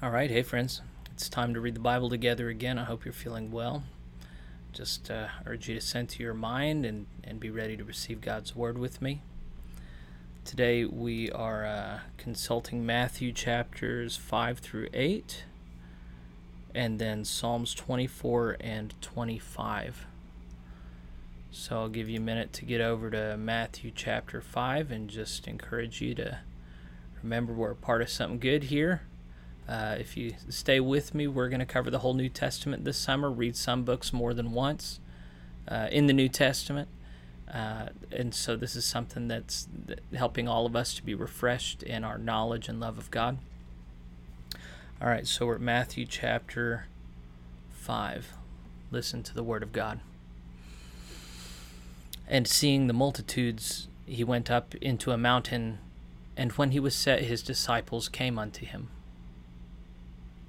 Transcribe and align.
All 0.00 0.10
right, 0.10 0.30
hey 0.30 0.44
friends, 0.44 0.80
it's 1.10 1.28
time 1.28 1.54
to 1.54 1.60
read 1.60 1.74
the 1.74 1.80
Bible 1.80 2.08
together 2.08 2.48
again. 2.48 2.78
I 2.78 2.84
hope 2.84 3.04
you're 3.04 3.12
feeling 3.12 3.50
well. 3.50 3.82
Just 4.72 5.10
uh, 5.10 5.26
urge 5.44 5.68
you 5.68 5.74
to 5.74 5.80
center 5.80 6.22
your 6.22 6.34
mind 6.34 6.86
and, 6.86 7.06
and 7.24 7.40
be 7.40 7.50
ready 7.50 7.76
to 7.76 7.82
receive 7.82 8.20
God's 8.20 8.54
word 8.54 8.78
with 8.78 9.02
me. 9.02 9.22
Today 10.44 10.84
we 10.84 11.32
are 11.32 11.66
uh, 11.66 11.98
consulting 12.16 12.86
Matthew 12.86 13.32
chapters 13.32 14.16
5 14.16 14.60
through 14.60 14.86
8 14.94 15.42
and 16.76 17.00
then 17.00 17.24
Psalms 17.24 17.74
24 17.74 18.56
and 18.60 18.94
25. 19.02 20.06
So 21.50 21.74
I'll 21.76 21.88
give 21.88 22.08
you 22.08 22.18
a 22.18 22.22
minute 22.22 22.52
to 22.52 22.64
get 22.64 22.80
over 22.80 23.10
to 23.10 23.36
Matthew 23.36 23.90
chapter 23.92 24.40
5 24.40 24.92
and 24.92 25.10
just 25.10 25.48
encourage 25.48 26.00
you 26.00 26.14
to 26.14 26.38
remember 27.20 27.52
we're 27.52 27.74
part 27.74 28.00
of 28.00 28.08
something 28.08 28.38
good 28.38 28.62
here. 28.62 29.02
Uh, 29.68 29.96
if 29.98 30.16
you 30.16 30.34
stay 30.48 30.80
with 30.80 31.14
me, 31.14 31.26
we're 31.26 31.50
going 31.50 31.60
to 31.60 31.66
cover 31.66 31.90
the 31.90 31.98
whole 31.98 32.14
New 32.14 32.30
Testament 32.30 32.84
this 32.84 32.96
summer, 32.96 33.30
read 33.30 33.54
some 33.54 33.84
books 33.84 34.12
more 34.12 34.32
than 34.32 34.52
once 34.52 34.98
uh, 35.68 35.88
in 35.92 36.06
the 36.06 36.14
New 36.14 36.28
Testament. 36.28 36.88
Uh, 37.52 37.88
and 38.10 38.34
so 38.34 38.56
this 38.56 38.74
is 38.74 38.84
something 38.84 39.28
that's 39.28 39.68
helping 40.14 40.48
all 40.48 40.64
of 40.64 40.74
us 40.74 40.94
to 40.94 41.02
be 41.02 41.14
refreshed 41.14 41.82
in 41.82 42.02
our 42.02 42.18
knowledge 42.18 42.68
and 42.68 42.80
love 42.80 42.98
of 42.98 43.10
God. 43.10 43.38
All 45.00 45.08
right, 45.08 45.26
so 45.26 45.46
we're 45.46 45.56
at 45.56 45.60
Matthew 45.60 46.06
chapter 46.06 46.86
5. 47.72 48.32
Listen 48.90 49.22
to 49.22 49.34
the 49.34 49.42
word 49.42 49.62
of 49.62 49.72
God. 49.72 50.00
And 52.26 52.46
seeing 52.46 52.86
the 52.86 52.92
multitudes, 52.92 53.88
he 54.06 54.24
went 54.24 54.50
up 54.50 54.74
into 54.76 55.12
a 55.12 55.18
mountain, 55.18 55.78
and 56.36 56.52
when 56.52 56.72
he 56.72 56.80
was 56.80 56.94
set, 56.94 57.22
his 57.22 57.42
disciples 57.42 58.08
came 58.08 58.38
unto 58.38 58.66
him. 58.66 58.88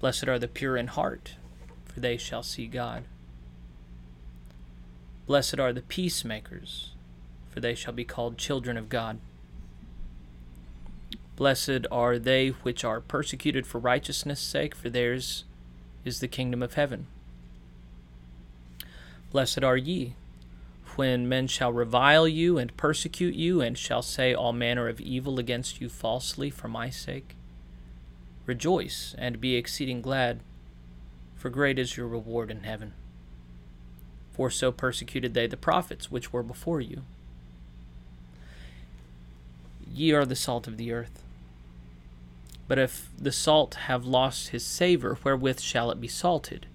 Blessed 0.00 0.28
are 0.28 0.38
the 0.38 0.48
pure 0.48 0.78
in 0.78 0.86
heart, 0.86 1.34
for 1.84 2.00
they 2.00 2.16
shall 2.16 2.42
see 2.42 2.66
God. 2.66 3.04
Blessed 5.26 5.60
are 5.60 5.74
the 5.74 5.82
peacemakers, 5.82 6.92
for 7.50 7.60
they 7.60 7.74
shall 7.74 7.92
be 7.92 8.04
called 8.04 8.38
children 8.38 8.78
of 8.78 8.88
God. 8.88 9.18
Blessed 11.36 11.86
are 11.90 12.18
they 12.18 12.48
which 12.48 12.82
are 12.82 13.00
persecuted 13.00 13.66
for 13.66 13.78
righteousness' 13.78 14.40
sake, 14.40 14.74
for 14.74 14.88
theirs 14.88 15.44
is 16.04 16.20
the 16.20 16.28
kingdom 16.28 16.62
of 16.62 16.74
heaven. 16.74 17.06
Blessed 19.30 19.62
are 19.62 19.76
ye, 19.76 20.14
when 20.96 21.28
men 21.28 21.46
shall 21.46 21.72
revile 21.72 22.26
you 22.26 22.56
and 22.56 22.76
persecute 22.76 23.34
you, 23.34 23.60
and 23.60 23.76
shall 23.76 24.02
say 24.02 24.32
all 24.32 24.52
manner 24.54 24.88
of 24.88 25.00
evil 25.00 25.38
against 25.38 25.80
you 25.80 25.90
falsely 25.90 26.48
for 26.48 26.68
my 26.68 26.88
sake. 26.88 27.36
Rejoice 28.50 29.14
and 29.16 29.40
be 29.40 29.54
exceeding 29.54 30.02
glad, 30.02 30.40
for 31.36 31.50
great 31.50 31.78
is 31.78 31.96
your 31.96 32.08
reward 32.08 32.50
in 32.50 32.64
heaven. 32.64 32.94
For 34.32 34.50
so 34.50 34.72
persecuted 34.72 35.34
they 35.34 35.46
the 35.46 35.56
prophets 35.56 36.10
which 36.10 36.32
were 36.32 36.42
before 36.42 36.80
you. 36.80 37.02
Ye 39.88 40.10
are 40.10 40.26
the 40.26 40.34
salt 40.34 40.66
of 40.66 40.78
the 40.78 40.90
earth. 40.90 41.22
But 42.66 42.80
if 42.80 43.10
the 43.16 43.30
salt 43.30 43.74
have 43.86 44.04
lost 44.04 44.48
his 44.48 44.66
savour, 44.66 45.16
wherewith 45.22 45.60
shall 45.60 45.92
it 45.92 46.00
be 46.00 46.08
salted? 46.08 46.66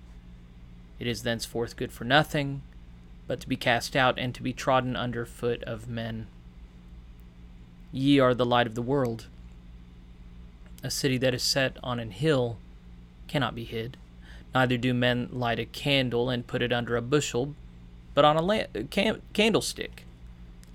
It 0.97 1.07
is 1.07 1.23
thenceforth 1.23 1.75
good 1.75 1.91
for 1.91 2.05
nothing, 2.05 2.61
but 3.27 3.41
to 3.41 3.49
be 3.49 3.57
cast 3.57 3.97
out 3.97 4.17
and 4.17 4.33
to 4.33 4.41
be 4.41 4.53
trodden 4.53 4.95
under 4.95 5.25
foot 5.25 5.61
of 5.63 5.89
men. 5.89 6.27
Ye 7.91 8.17
are 8.19 8.33
the 8.33 8.45
light 8.45 8.65
of 8.65 8.75
the 8.75 8.81
world. 8.81 9.27
A 10.85 10.91
city 10.91 11.17
that 11.17 11.33
is 11.33 11.41
set 11.41 11.77
on 11.81 11.99
an 11.99 12.11
hill 12.11 12.59
cannot 13.27 13.55
be 13.55 13.63
hid. 13.63 13.97
Neither 14.53 14.77
do 14.77 14.93
men 14.93 15.29
light 15.31 15.57
a 15.57 15.65
candle 15.65 16.29
and 16.29 16.45
put 16.45 16.61
it 16.61 16.71
under 16.71 16.95
a 16.95 17.01
bushel, 17.01 17.55
but 18.13 18.23
on 18.23 18.37
a 18.37 18.41
la- 18.43 18.83
can- 18.91 19.23
candlestick, 19.33 20.05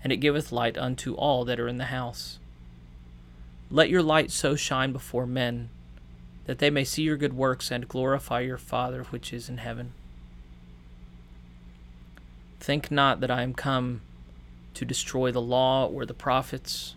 and 0.03 0.13
it 0.13 0.17
giveth 0.17 0.51
light 0.51 0.77
unto 0.77 1.15
all 1.15 1.45
that 1.45 1.61
are 1.61 1.69
in 1.69 1.79
the 1.79 1.85
house. 1.85 2.41
Let 3.71 3.89
your 3.89 4.03
light 4.03 4.33
so 4.33 4.57
shine 4.57 4.91
before 4.91 5.27
men, 5.27 5.69
that 6.47 6.59
they 6.59 6.71
may 6.71 6.83
see 6.83 7.05
your 7.05 7.17
good 7.17 7.35
works 7.35 7.71
and 7.71 7.87
glorify 7.87 8.41
your 8.41 8.59
Father 8.59 9.05
which 9.05 9.33
is 9.33 9.49
in 9.49 9.59
heaven. 9.59 9.93
Think 12.59 12.91
not 12.91 13.21
that 13.21 13.31
I 13.31 13.43
am 13.43 13.55
come 13.55 14.01
to 14.75 14.85
destroy 14.85 15.31
the 15.31 15.41
law 15.41 15.87
or 15.87 16.05
the 16.05 16.15
prophets. 16.15 16.97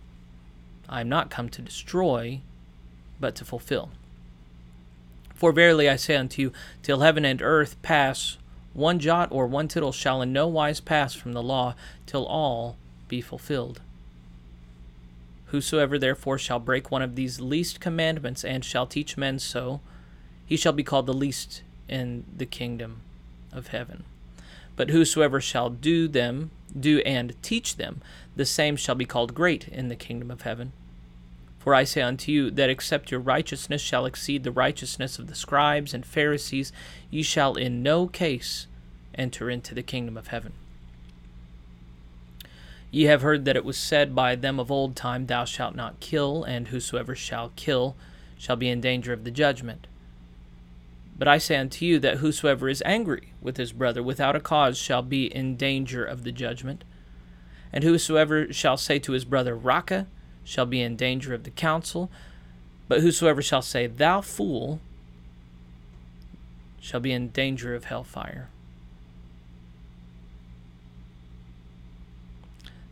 I 0.90 1.01
am 1.01 1.09
not 1.09 1.30
come 1.30 1.50
to 1.50 1.62
destroy, 1.62 2.41
but 3.24 3.36
to 3.36 3.46
fulfill. 3.46 3.90
For 5.34 5.54
verily 5.54 5.88
I 5.90 5.96
say 5.96 6.18
unto 6.18 6.42
you, 6.42 6.52
till 6.82 7.00
heaven 7.00 7.24
and 7.24 7.42
earth 7.42 7.82
pass, 7.82 8.38
one 8.74 9.00
jot 9.00 9.30
or 9.32 9.48
one 9.48 9.70
tittle 9.70 9.94
shall 9.94 10.22
in 10.22 10.34
no 10.34 10.46
wise 10.46 10.82
pass 10.82 11.14
from 11.14 11.32
the 11.32 11.42
law, 11.42 11.74
till 12.06 12.26
all 12.26 12.76
be 13.08 13.22
fulfilled. 13.22 13.80
Whosoever 15.46 15.98
therefore 15.98 16.38
shall 16.38 16.60
break 16.60 16.92
one 16.92 17.02
of 17.02 17.16
these 17.16 17.40
least 17.40 17.80
commandments 17.80 18.44
and 18.44 18.66
shall 18.66 18.86
teach 18.86 19.16
men 19.16 19.40
so, 19.40 19.80
he 20.46 20.58
shall 20.58 20.74
be 20.74 20.84
called 20.84 21.06
the 21.06 21.14
least 21.14 21.62
in 21.88 22.26
the 22.36 22.46
kingdom 22.46 23.04
of 23.54 23.68
heaven. 23.68 24.04
But 24.76 24.90
whosoever 24.90 25.40
shall 25.40 25.70
do 25.70 26.10
them, 26.10 26.52
do 26.78 27.00
and 27.06 27.42
teach 27.42 27.78
them, 27.78 28.02
the 28.36 28.46
same 28.46 28.76
shall 28.76 28.96
be 28.96 29.06
called 29.06 29.34
great 29.34 29.70
in 29.70 29.88
the 29.88 29.96
kingdom 29.96 30.30
of 30.30 30.42
heaven. 30.42 30.74
For 31.63 31.74
I 31.74 31.85
say 31.85 32.01
unto 32.01 32.29
you, 32.29 32.51
that 32.51 32.69
except 32.69 33.09
your 33.09 33.22
righteousness 33.22 33.81
shall 33.81 34.06
exceed 34.06 34.44
the 34.44 34.51
righteousness 34.51 35.18
of 35.18 35.28
the 35.28 35.34
scribes 35.34 35.94
and 35.94 36.06
Pharisees, 36.06 36.74
ye 37.09 37.24
shall 37.24 37.56
in 37.56 37.81
no 37.81 38.06
case 38.07 38.68
enter 39.16 39.50
into 39.50 39.74
the 39.74 39.81
kingdom 39.81 40.18
of 40.18 40.28
heaven. 40.28 40.51
Ye 42.91 43.06
have 43.06 43.22
heard 43.22 43.46
that 43.46 43.56
it 43.56 43.63
was 43.63 43.78
said 43.78 44.13
by 44.13 44.35
them 44.35 44.59
of 44.59 44.69
old 44.72 44.97
time, 44.97 45.28
Thou 45.28 45.46
shalt 45.46 45.74
not 45.74 46.01
kill, 46.01 46.44
and 46.44 46.68
whosoever 46.68 47.16
shall 47.16 47.53
kill 47.56 47.95
shall 48.38 48.57
be 48.57 48.68
in 48.68 48.81
danger 48.81 49.13
of 49.13 49.24
the 49.24 49.31
judgment. 49.31 49.88
But 51.18 51.30
I 51.30 51.38
say 51.38 51.56
unto 51.56 51.85
you 51.85 51.97
that 52.00 52.18
whosoever 52.18 52.68
is 52.68 52.84
angry 52.85 53.31
with 53.41 53.56
his 53.56 53.72
brother 53.72 54.03
without 54.03 54.35
a 54.35 54.41
cause 54.41 54.78
shall 54.78 55.01
be 55.01 55.34
in 55.34 55.56
danger 55.56 56.03
of 56.03 56.25
the 56.25 56.34
judgment. 56.34 56.84
And 57.72 57.85
whosoever 57.85 58.51
shall 58.51 58.75
say 58.75 59.00
to 59.00 59.13
his 59.13 59.24
brother, 59.24 59.56
Raca, 59.56 60.07
shall 60.44 60.66
be 60.66 60.81
in 60.81 60.96
danger 60.96 61.34
of 61.34 61.44
the 61.44 61.52
council. 61.52 62.09
But 62.88 63.02
whosoever 63.02 63.42
shall 63.42 63.62
say, 63.62 63.88
Thou 63.88 64.22
fool, 64.22 64.80
shall 66.80 67.00
be 67.00 67.14
in 67.14 67.30
danger 67.30 67.74
of 67.74 67.86
hellfire. 67.86 68.50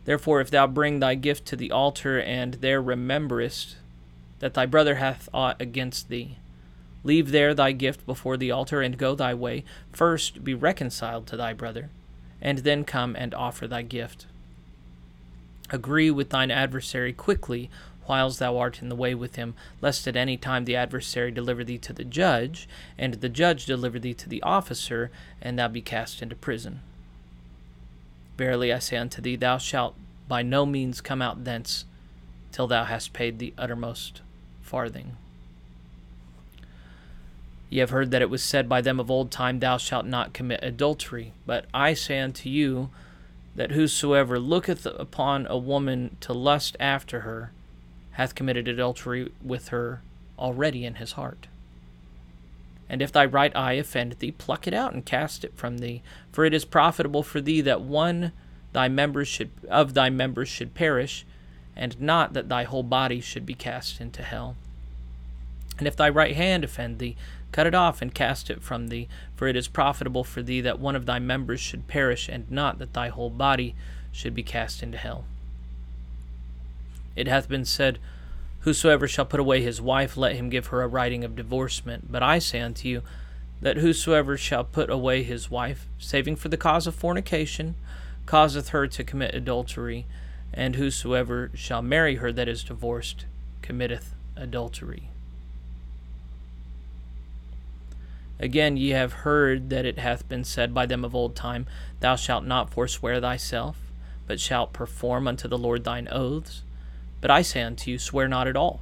Therefore, 0.04 0.40
if 0.40 0.50
thou 0.50 0.66
bring 0.66 0.98
thy 0.98 1.14
gift 1.14 1.46
to 1.46 1.56
the 1.56 1.70
altar, 1.70 2.20
and 2.20 2.54
there 2.54 2.82
rememberest 2.82 3.76
that 4.40 4.54
thy 4.54 4.66
brother 4.66 4.96
hath 4.96 5.28
aught 5.32 5.60
against 5.60 6.08
thee, 6.08 6.38
leave 7.04 7.30
there 7.30 7.54
thy 7.54 7.72
gift 7.72 8.04
before 8.06 8.36
the 8.36 8.50
altar, 8.50 8.80
and 8.80 8.98
go 8.98 9.14
thy 9.14 9.34
way. 9.34 9.62
First 9.92 10.42
be 10.42 10.54
reconciled 10.54 11.26
to 11.28 11.36
thy 11.36 11.52
brother, 11.52 11.90
and 12.40 12.58
then 12.58 12.84
come 12.84 13.14
and 13.14 13.34
offer 13.34 13.68
thy 13.68 13.82
gift. 13.82 14.26
Agree 15.70 16.10
with 16.10 16.30
thine 16.30 16.50
adversary 16.50 17.12
quickly 17.12 17.70
whiles 18.06 18.38
thou 18.38 18.58
art 18.58 18.82
in 18.82 18.88
the 18.88 18.96
way 18.96 19.14
with 19.14 19.36
him, 19.36 19.54
lest 19.80 20.06
at 20.08 20.16
any 20.16 20.36
time 20.36 20.64
the 20.64 20.76
adversary 20.76 21.30
deliver 21.30 21.62
thee 21.62 21.78
to 21.78 21.92
the 21.92 22.04
judge, 22.04 22.68
and 22.98 23.14
the 23.14 23.28
judge 23.28 23.64
deliver 23.64 23.98
thee 23.98 24.14
to 24.14 24.28
the 24.28 24.42
officer, 24.42 25.10
and 25.40 25.58
thou 25.58 25.68
be 25.68 25.80
cast 25.80 26.20
into 26.20 26.34
prison. 26.34 26.80
Verily 28.36 28.72
I 28.72 28.80
say 28.80 28.96
unto 28.96 29.22
thee, 29.22 29.36
thou 29.36 29.58
shalt 29.58 29.94
by 30.28 30.42
no 30.42 30.66
means 30.66 31.00
come 31.00 31.22
out 31.22 31.44
thence 31.44 31.84
till 32.50 32.66
thou 32.66 32.84
hast 32.84 33.12
paid 33.12 33.38
the 33.38 33.54
uttermost 33.56 34.20
farthing. 34.62 35.16
Ye 37.70 37.78
have 37.78 37.90
heard 37.90 38.10
that 38.10 38.20
it 38.20 38.28
was 38.28 38.42
said 38.42 38.68
by 38.68 38.82
them 38.82 39.00
of 39.00 39.10
old 39.10 39.30
time, 39.30 39.58
Thou 39.58 39.78
shalt 39.78 40.04
not 40.04 40.34
commit 40.34 40.60
adultery. 40.62 41.32
But 41.46 41.64
I 41.72 41.94
say 41.94 42.20
unto 42.20 42.50
you, 42.50 42.90
that 43.54 43.72
whosoever 43.72 44.38
looketh 44.38 44.86
upon 44.86 45.46
a 45.46 45.58
woman 45.58 46.16
to 46.20 46.32
lust 46.32 46.76
after 46.80 47.20
her 47.20 47.52
hath 48.12 48.34
committed 48.34 48.68
adultery 48.68 49.30
with 49.42 49.68
her 49.68 50.02
already 50.38 50.84
in 50.84 50.96
his 50.96 51.12
heart. 51.12 51.48
And 52.88 53.00
if 53.00 53.12
thy 53.12 53.24
right 53.24 53.54
eye 53.56 53.74
offend 53.74 54.12
thee, 54.12 54.32
pluck 54.32 54.66
it 54.66 54.74
out 54.74 54.92
and 54.92 55.04
cast 55.04 55.44
it 55.44 55.56
from 55.56 55.78
thee, 55.78 56.02
for 56.30 56.44
it 56.44 56.52
is 56.52 56.64
profitable 56.64 57.22
for 57.22 57.40
thee 57.40 57.60
that 57.62 57.80
one 57.80 58.32
thy 58.72 58.88
members 58.88 59.28
should 59.28 59.50
of 59.68 59.94
thy 59.94 60.10
members 60.10 60.48
should 60.48 60.74
perish, 60.74 61.24
and 61.74 61.98
not 62.00 62.32
that 62.34 62.48
thy 62.48 62.64
whole 62.64 62.82
body 62.82 63.20
should 63.20 63.46
be 63.46 63.54
cast 63.54 64.00
into 64.00 64.22
hell. 64.22 64.56
And 65.78 65.86
if 65.86 65.96
thy 65.96 66.08
right 66.08 66.36
hand 66.36 66.64
offend 66.64 66.98
thee, 66.98 67.16
cut 67.52 67.66
it 67.66 67.74
off 67.74 68.02
and 68.02 68.14
cast 68.14 68.50
it 68.50 68.62
from 68.62 68.88
thee, 68.88 69.08
for 69.36 69.46
it 69.46 69.56
is 69.56 69.68
profitable 69.68 70.24
for 70.24 70.42
thee 70.42 70.60
that 70.62 70.80
one 70.80 70.96
of 70.96 71.06
thy 71.06 71.18
members 71.18 71.60
should 71.60 71.86
perish, 71.86 72.28
and 72.28 72.50
not 72.50 72.78
that 72.78 72.94
thy 72.94 73.08
whole 73.08 73.30
body 73.30 73.74
should 74.10 74.34
be 74.34 74.42
cast 74.42 74.82
into 74.82 74.98
hell. 74.98 75.24
It 77.14 77.28
hath 77.28 77.48
been 77.48 77.64
said, 77.64 77.98
Whosoever 78.60 79.08
shall 79.08 79.24
put 79.24 79.40
away 79.40 79.60
his 79.60 79.80
wife, 79.80 80.16
let 80.16 80.36
him 80.36 80.48
give 80.48 80.68
her 80.68 80.82
a 80.82 80.88
writing 80.88 81.24
of 81.24 81.36
divorcement. 81.36 82.10
But 82.10 82.22
I 82.22 82.38
say 82.38 82.60
unto 82.60 82.88
you, 82.88 83.02
that 83.60 83.76
whosoever 83.76 84.36
shall 84.36 84.64
put 84.64 84.90
away 84.90 85.22
his 85.22 85.50
wife, 85.50 85.86
saving 85.98 86.36
for 86.36 86.48
the 86.48 86.56
cause 86.56 86.86
of 86.86 86.94
fornication, 86.94 87.76
causeth 88.26 88.70
her 88.70 88.86
to 88.88 89.04
commit 89.04 89.34
adultery, 89.34 90.06
and 90.52 90.76
whosoever 90.76 91.50
shall 91.54 91.82
marry 91.82 92.16
her 92.16 92.32
that 92.32 92.48
is 92.48 92.64
divorced 92.64 93.24
committeth 93.62 94.14
adultery. 94.36 95.11
Again, 98.42 98.76
ye 98.76 98.90
have 98.90 99.12
heard 99.12 99.70
that 99.70 99.86
it 99.86 100.00
hath 100.00 100.28
been 100.28 100.42
said 100.42 100.74
by 100.74 100.84
them 100.84 101.04
of 101.04 101.14
old 101.14 101.36
time, 101.36 101.64
Thou 102.00 102.16
shalt 102.16 102.44
not 102.44 102.70
forswear 102.70 103.20
thyself, 103.20 103.78
but 104.26 104.40
shalt 104.40 104.72
perform 104.72 105.28
unto 105.28 105.46
the 105.46 105.56
Lord 105.56 105.84
thine 105.84 106.08
oaths. 106.10 106.64
But 107.20 107.30
I 107.30 107.42
say 107.42 107.62
unto 107.62 107.92
you, 107.92 108.00
swear 108.00 108.26
not 108.26 108.48
at 108.48 108.56
all, 108.56 108.80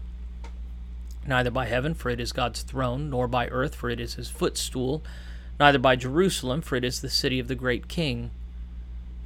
neither 1.27 1.51
by 1.51 1.67
heaven, 1.67 1.93
for 1.93 2.09
it 2.09 2.21
is 2.21 2.33
God's 2.33 2.63
throne, 2.63 3.11
nor 3.11 3.29
by 3.29 3.49
earth, 3.49 3.75
for 3.75 3.91
it 3.91 4.01
is 4.01 4.15
his 4.15 4.31
footstool, 4.31 5.03
neither 5.59 5.79
by 5.79 5.95
Jerusalem, 5.95 6.63
for 6.63 6.77
it 6.77 6.85
is 6.85 7.03
the 7.03 7.11
city 7.11 7.39
of 7.39 7.49
the 7.49 7.55
great 7.55 7.87
king. 7.87 8.31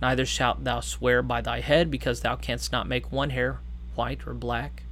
Neither 0.03 0.27
shalt 0.27 0.65
thou 0.65 0.81
swear 0.81 1.23
by 1.23 1.43
thy 1.43 1.61
head, 1.61 1.93
because 1.93 2.23
thou 2.23 2.35
canst 2.35 2.73
not 2.73 2.89
make 2.89 3.13
one 3.13 3.31
hair 3.31 3.61
white 3.95 4.27
or 4.27 4.35
black. 4.35 4.83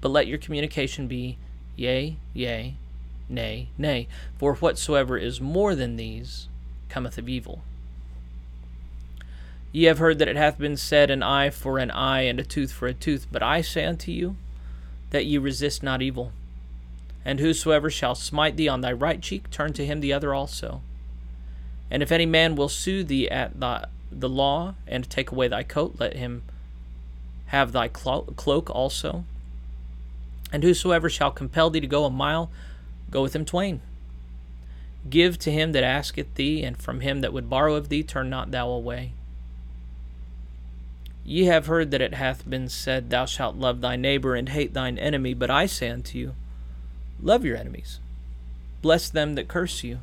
But 0.00 0.08
let 0.08 0.26
your 0.26 0.38
communication 0.38 1.06
be 1.06 1.38
yea, 1.76 2.16
yea, 2.34 2.74
nay, 3.32 3.68
nay, 3.78 4.06
for 4.38 4.54
whatsoever 4.54 5.16
is 5.16 5.40
more 5.40 5.74
than 5.74 5.96
these 5.96 6.48
cometh 6.88 7.18
of 7.18 7.28
evil. 7.28 7.62
Ye 9.72 9.84
have 9.84 9.98
heard 9.98 10.18
that 10.18 10.28
it 10.28 10.36
hath 10.36 10.58
been 10.58 10.76
said, 10.76 11.10
An 11.10 11.22
eye 11.22 11.48
for 11.48 11.78
an 11.78 11.90
eye, 11.90 12.22
and 12.22 12.38
a 12.38 12.44
tooth 12.44 12.70
for 12.70 12.86
a 12.86 12.94
tooth. 12.94 13.26
But 13.32 13.42
I 13.42 13.62
say 13.62 13.86
unto 13.86 14.12
you, 14.12 14.36
that 15.10 15.24
ye 15.24 15.38
resist 15.38 15.82
not 15.82 16.02
evil. 16.02 16.32
And 17.24 17.40
whosoever 17.40 17.88
shall 17.88 18.14
smite 18.14 18.56
thee 18.56 18.68
on 18.68 18.82
thy 18.82 18.92
right 18.92 19.20
cheek, 19.22 19.50
turn 19.50 19.72
to 19.74 19.86
him 19.86 20.00
the 20.00 20.12
other 20.12 20.34
also. 20.34 20.82
And 21.90 22.02
if 22.02 22.12
any 22.12 22.26
man 22.26 22.54
will 22.54 22.68
sue 22.68 23.02
thee 23.02 23.30
at 23.30 23.58
the, 23.58 23.88
the 24.10 24.28
law, 24.28 24.74
and 24.86 25.08
take 25.08 25.30
away 25.30 25.48
thy 25.48 25.62
coat, 25.62 25.96
let 25.98 26.16
him 26.16 26.42
have 27.46 27.72
thy 27.72 27.88
cloak 27.88 28.70
also. 28.70 29.24
And 30.52 30.62
whosoever 30.62 31.08
shall 31.08 31.30
compel 31.30 31.70
thee 31.70 31.80
to 31.80 31.86
go 31.86 32.04
a 32.04 32.10
mile, 32.10 32.50
go 33.12 33.22
with 33.22 33.36
him 33.36 33.44
twain. 33.44 33.80
Give 35.08 35.38
to 35.38 35.52
him 35.52 35.72
that 35.72 35.84
asketh 35.84 36.34
thee, 36.34 36.64
and 36.64 36.76
from 36.76 37.00
him 37.00 37.20
that 37.20 37.32
would 37.32 37.48
borrow 37.48 37.74
of 37.74 37.88
thee, 37.88 38.02
turn 38.02 38.28
not 38.28 38.50
thou 38.50 38.68
away. 38.68 39.12
Ye 41.24 41.44
have 41.44 41.66
heard 41.66 41.90
that 41.92 42.02
it 42.02 42.14
hath 42.14 42.48
been 42.48 42.68
said, 42.68 43.10
Thou 43.10 43.26
shalt 43.26 43.56
love 43.56 43.80
thy 43.80 43.94
neighbor 43.94 44.34
and 44.34 44.48
hate 44.48 44.74
thine 44.74 44.98
enemy. 44.98 45.34
But 45.34 45.50
I 45.50 45.66
say 45.66 45.88
unto 45.88 46.18
you, 46.18 46.34
Love 47.20 47.44
your 47.44 47.56
enemies, 47.56 48.00
bless 48.80 49.08
them 49.08 49.34
that 49.34 49.46
curse 49.46 49.84
you, 49.84 50.00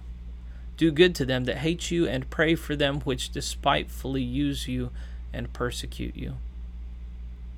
do 0.78 0.90
good 0.90 1.14
to 1.16 1.26
them 1.26 1.44
that 1.44 1.58
hate 1.58 1.92
you, 1.92 2.08
and 2.08 2.30
pray 2.30 2.56
for 2.56 2.78
them 2.78 3.02
which 3.02 3.32
despitefully 3.32 4.22
use 4.22 4.70
you 4.70 4.92
and 5.34 5.52
persecute 5.52 6.16
you, 6.16 6.38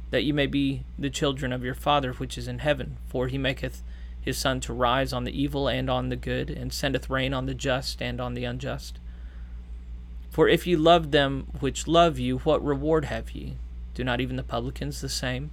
that 0.10 0.24
ye 0.24 0.32
may 0.32 0.48
be 0.48 0.84
the 0.98 1.12
children 1.12 1.54
of 1.54 1.64
your 1.64 1.76
Father 1.76 2.14
which 2.14 2.40
is 2.40 2.48
in 2.48 2.60
heaven. 2.60 2.98
For 3.08 3.28
he 3.28 3.38
maketh 3.38 3.84
his 4.22 4.38
sun 4.38 4.60
to 4.62 4.74
rise 4.74 5.12
on 5.12 5.24
the 5.24 5.42
evil 5.42 5.68
and 5.68 5.90
on 5.90 6.10
the 6.10 6.16
good, 6.16 6.50
and 6.50 6.72
sendeth 6.72 7.10
rain 7.10 7.34
on 7.34 7.48
the 7.48 7.54
just 7.54 8.02
and 8.02 8.22
on 8.22 8.36
the 8.36 8.46
unjust. 8.46 9.00
For 10.30 10.48
if 10.48 10.66
ye 10.66 10.76
love 10.76 11.12
them 11.12 11.48
which 11.60 11.88
love 11.88 12.18
you, 12.20 12.38
what 12.40 12.64
reward 12.64 13.06
have 13.06 13.32
ye? 13.32 13.58
Do 13.94 14.04
not 14.04 14.22
even 14.22 14.38
the 14.38 14.44
publicans 14.44 15.02
the 15.02 15.10
same? 15.10 15.52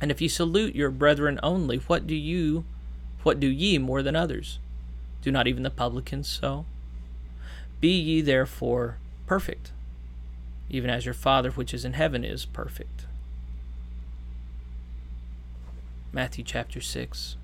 And 0.00 0.10
if 0.10 0.20
ye 0.20 0.28
salute 0.28 0.74
your 0.74 0.90
brethren 0.90 1.38
only, 1.42 1.78
what 1.78 2.06
do 2.06 2.14
you 2.14 2.64
what 3.22 3.40
do 3.40 3.48
ye 3.48 3.78
more 3.78 4.02
than 4.02 4.14
others? 4.14 4.58
Do 5.22 5.32
not 5.32 5.48
even 5.48 5.62
the 5.62 5.70
publicans 5.70 6.28
so? 6.28 6.64
Be 7.80 7.88
ye 7.88 8.20
therefore 8.20 8.98
perfect, 9.26 9.72
even 10.70 10.90
as 10.90 11.04
your 11.04 11.14
Father 11.14 11.50
which 11.50 11.74
is 11.74 11.84
in 11.84 11.94
heaven 11.94 12.24
is 12.24 12.44
perfect. 12.44 13.05
Matthew 16.16 16.44
chapter 16.44 16.80
6. 16.80 17.36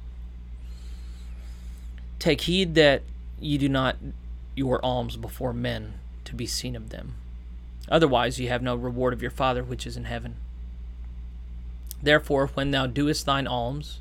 Take 2.18 2.40
heed 2.40 2.74
that 2.74 3.02
ye 3.38 3.58
do 3.58 3.68
not 3.68 3.98
your 4.54 4.82
alms 4.82 5.18
before 5.18 5.52
men 5.52 6.00
to 6.24 6.34
be 6.34 6.46
seen 6.46 6.74
of 6.74 6.88
them. 6.88 7.16
Otherwise, 7.90 8.40
ye 8.40 8.46
have 8.46 8.62
no 8.62 8.74
reward 8.74 9.12
of 9.12 9.20
your 9.20 9.30
Father 9.30 9.62
which 9.62 9.86
is 9.86 9.98
in 9.98 10.04
heaven. 10.04 10.36
Therefore, 12.02 12.46
when 12.54 12.70
thou 12.70 12.86
doest 12.86 13.26
thine 13.26 13.46
alms, 13.46 14.00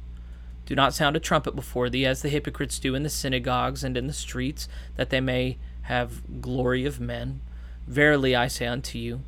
do 0.66 0.74
not 0.74 0.94
sound 0.94 1.18
a 1.18 1.20
trumpet 1.20 1.54
before 1.54 1.90
thee, 1.90 2.06
as 2.06 2.22
the 2.22 2.30
hypocrites 2.30 2.80
do 2.80 2.96
in 2.96 3.04
the 3.04 3.10
synagogues 3.10 3.84
and 3.84 3.98
in 3.98 4.08
the 4.08 4.14
streets, 4.14 4.70
that 4.96 5.10
they 5.10 5.20
may 5.20 5.58
have 5.82 6.42
glory 6.42 6.86
of 6.86 7.02
men. 7.02 7.42
Verily 7.88 8.38
I 8.38 8.48
say 8.48 8.68
unto 8.68 8.98
you, 8.98 9.20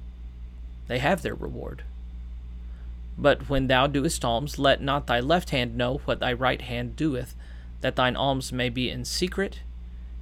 they 0.88 1.00
have 1.00 1.22
their 1.22 1.36
reward. 1.36 1.84
But 3.18 3.50
when 3.50 3.68
thou 3.68 3.88
doest 3.88 4.26
alms, 4.26 4.58
let 4.58 4.82
not 4.82 5.08
thy 5.08 5.20
left 5.20 5.52
hand 5.52 5.76
know 5.76 6.02
what 6.06 6.20
thy 6.20 6.34
right 6.34 6.62
hand 6.62 6.96
doeth, 6.96 7.36
that 7.82 7.96
thine 7.96 8.16
alms 8.16 8.52
may 8.52 8.70
be 8.70 8.90
in 8.90 9.06
secret, 9.06 9.60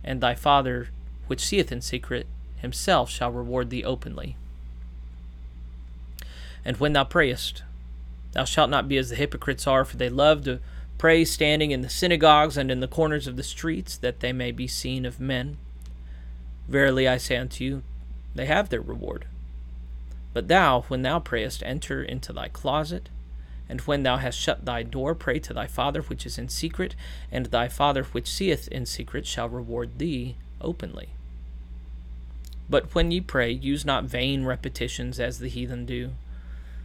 and 0.04 0.20
thy 0.20 0.36
Father, 0.36 0.90
which 1.28 1.46
seeth 1.46 1.72
in 1.72 1.82
secret, 1.82 2.28
himself 2.58 3.10
shall 3.10 3.32
reward 3.32 3.70
thee 3.70 3.84
openly. 3.84 4.36
And 6.66 6.78
when 6.78 6.94
thou 6.94 7.04
prayest, 7.04 7.64
thou 8.34 8.44
shalt 8.44 8.70
not 8.70 8.88
be 8.88 8.98
as 8.98 9.10
the 9.10 9.16
hypocrites 9.16 9.66
are, 9.66 9.86
for 9.86 9.98
they 9.98 10.10
love 10.10 10.44
to 10.46 10.60
pray 10.98 11.26
standing 11.26 11.72
in 11.72 11.82
the 11.82 11.90
synagogues 11.90 12.58
and 12.58 12.70
in 12.70 12.80
the 12.80 12.88
corners 12.88 13.26
of 13.26 13.36
the 13.38 13.44
streets, 13.44 13.98
that 13.98 14.20
they 14.20 14.34
may 14.34 14.52
be 14.52 14.68
seen 14.68 15.06
of 15.06 15.20
men. 15.20 15.58
Verily 16.68 17.08
I 17.08 17.18
say 17.18 17.38
unto 17.38 17.64
you, 17.64 17.84
they 18.36 18.46
have 18.46 18.70
their 18.70 18.82
reward. 18.82 19.26
But 20.34 20.48
thou, 20.48 20.82
when 20.88 21.02
thou 21.02 21.20
prayest, 21.20 21.62
enter 21.66 22.02
into 22.04 22.32
thy 22.32 22.48
closet, 22.48 23.10
and 23.68 23.82
when 23.82 24.04
thou 24.04 24.18
hast 24.18 24.38
shut 24.38 24.66
thy 24.66 24.84
door, 24.84 25.16
pray 25.16 25.40
to 25.40 25.54
thy 25.54 25.68
Father 25.68 26.02
which 26.02 26.26
is 26.26 26.38
in 26.38 26.50
secret, 26.50 26.96
and 27.32 27.48
thy 27.48 27.68
Father 27.68 28.04
which 28.04 28.30
seeth 28.30 28.68
in 28.68 28.86
secret 28.86 29.26
shall 29.26 29.50
reward 29.50 29.98
thee 29.98 30.36
openly. 30.60 31.10
But 32.70 32.94
when 32.96 33.12
ye 33.12 33.20
pray, 33.20 33.52
use 33.52 33.84
not 33.84 34.06
vain 34.06 34.46
repetitions 34.46 35.20
as 35.20 35.40
the 35.40 35.50
heathen 35.50 35.86
do, 35.86 36.12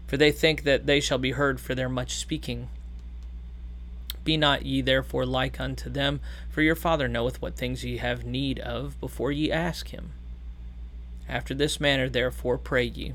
for 0.06 0.16
they 0.16 0.32
think 0.32 0.64
that 0.64 0.86
they 0.86 1.00
shall 1.00 1.18
be 1.18 1.32
heard 1.32 1.60
for 1.60 1.74
their 1.74 1.88
much 1.88 2.16
speaking. 2.16 2.68
Be 4.24 4.36
not 4.36 4.66
ye 4.66 4.80
therefore 4.80 5.24
like 5.24 5.60
unto 5.60 5.88
them, 5.88 6.20
for 6.50 6.62
your 6.62 6.74
Father 6.74 7.06
knoweth 7.06 7.40
what 7.40 7.56
things 7.56 7.84
ye 7.84 7.98
have 7.98 8.24
need 8.24 8.58
of 8.58 8.98
before 8.98 9.30
ye 9.30 9.52
ask 9.52 9.88
him. 9.88 10.10
After 11.28 11.54
this 11.54 11.80
manner 11.80 12.08
therefore 12.08 12.58
pray 12.58 12.84
ye. 12.84 13.14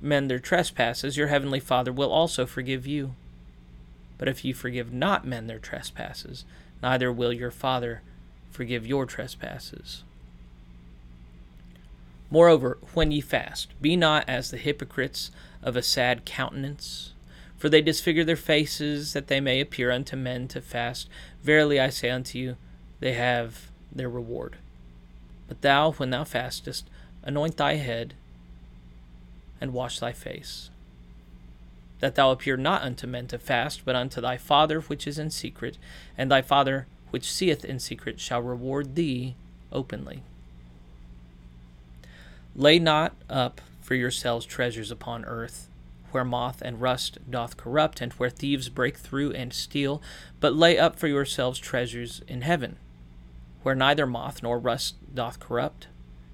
men 0.00 0.28
their 0.28 0.38
trespasses, 0.38 1.16
your 1.16 1.28
heavenly 1.28 1.60
Father 1.60 1.92
will 1.92 2.10
also 2.10 2.46
forgive 2.46 2.86
you. 2.86 3.14
But 4.18 4.28
if 4.28 4.44
you 4.44 4.54
forgive 4.54 4.92
not 4.92 5.26
men 5.26 5.46
their 5.46 5.58
trespasses, 5.58 6.44
neither 6.82 7.12
will 7.12 7.32
your 7.32 7.50
Father 7.50 8.02
forgive 8.50 8.86
your 8.86 9.06
trespasses. 9.06 10.02
Moreover, 12.30 12.78
when 12.94 13.12
ye 13.12 13.20
fast, 13.20 13.68
be 13.80 13.96
not 13.96 14.28
as 14.28 14.50
the 14.50 14.56
hypocrites 14.56 15.30
of 15.62 15.76
a 15.76 15.82
sad 15.82 16.24
countenance, 16.24 17.12
For 17.56 17.68
they 17.68 17.80
disfigure 17.80 18.24
their 18.24 18.36
faces, 18.36 19.12
that 19.14 19.28
they 19.28 19.40
may 19.40 19.60
appear 19.60 19.90
unto 19.90 20.16
men 20.16 20.46
to 20.48 20.60
fast. 20.60 21.08
Verily 21.42 21.80
I 21.80 21.88
say 21.88 22.10
unto 22.10 22.38
you, 22.38 22.56
they 23.00 23.14
have 23.14 23.70
their 23.92 24.10
reward. 24.10 24.56
But 25.48 25.62
thou, 25.62 25.92
when 25.92 26.10
thou 26.10 26.24
fastest, 26.24 26.88
anoint 27.22 27.56
thy 27.56 27.74
head 27.74 28.14
and 29.60 29.72
wash 29.72 30.00
thy 30.00 30.12
face, 30.12 30.70
that 32.00 32.14
thou 32.14 32.30
appear 32.30 32.56
not 32.56 32.82
unto 32.82 33.06
men 33.06 33.26
to 33.28 33.38
fast, 33.38 33.84
but 33.84 33.96
unto 33.96 34.20
thy 34.20 34.36
Father 34.36 34.80
which 34.80 35.06
is 35.06 35.18
in 35.18 35.30
secret, 35.30 35.78
and 36.16 36.30
thy 36.30 36.42
Father 36.42 36.86
which 37.10 37.30
seeth 37.30 37.64
in 37.64 37.78
secret 37.78 38.20
shall 38.20 38.42
reward 38.42 38.94
thee 38.94 39.34
openly. 39.72 40.22
Lay 42.54 42.78
not 42.78 43.14
up 43.28 43.60
for 43.80 43.94
yourselves 43.94 44.46
treasures 44.46 44.90
upon 44.90 45.24
earth, 45.24 45.68
where 46.10 46.24
moth 46.24 46.62
and 46.62 46.80
rust 46.80 47.18
doth 47.30 47.56
corrupt, 47.56 48.00
and 48.00 48.12
where 48.14 48.30
thieves 48.30 48.68
break 48.68 48.96
through 48.96 49.32
and 49.32 49.52
steal, 49.52 50.02
but 50.40 50.54
lay 50.54 50.78
up 50.78 50.98
for 50.98 51.08
yourselves 51.08 51.58
treasures 51.58 52.22
in 52.26 52.42
heaven, 52.42 52.76
where 53.62 53.74
neither 53.74 54.06
moth 54.06 54.42
nor 54.42 54.58
rust 54.58 54.94
doth 55.14 55.38
corrupt, 55.40 55.88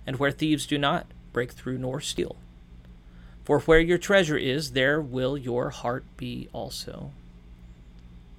and 0.06 0.16
where 0.16 0.30
thieves 0.30 0.66
do 0.66 0.78
not 0.78 1.06
break 1.32 1.52
through 1.52 1.78
nor 1.78 2.00
steal. 2.00 2.36
For 3.44 3.60
where 3.60 3.80
your 3.80 3.98
treasure 3.98 4.36
is, 4.36 4.72
there 4.72 5.00
will 5.00 5.36
your 5.36 5.70
heart 5.70 6.04
be 6.16 6.48
also. 6.52 7.10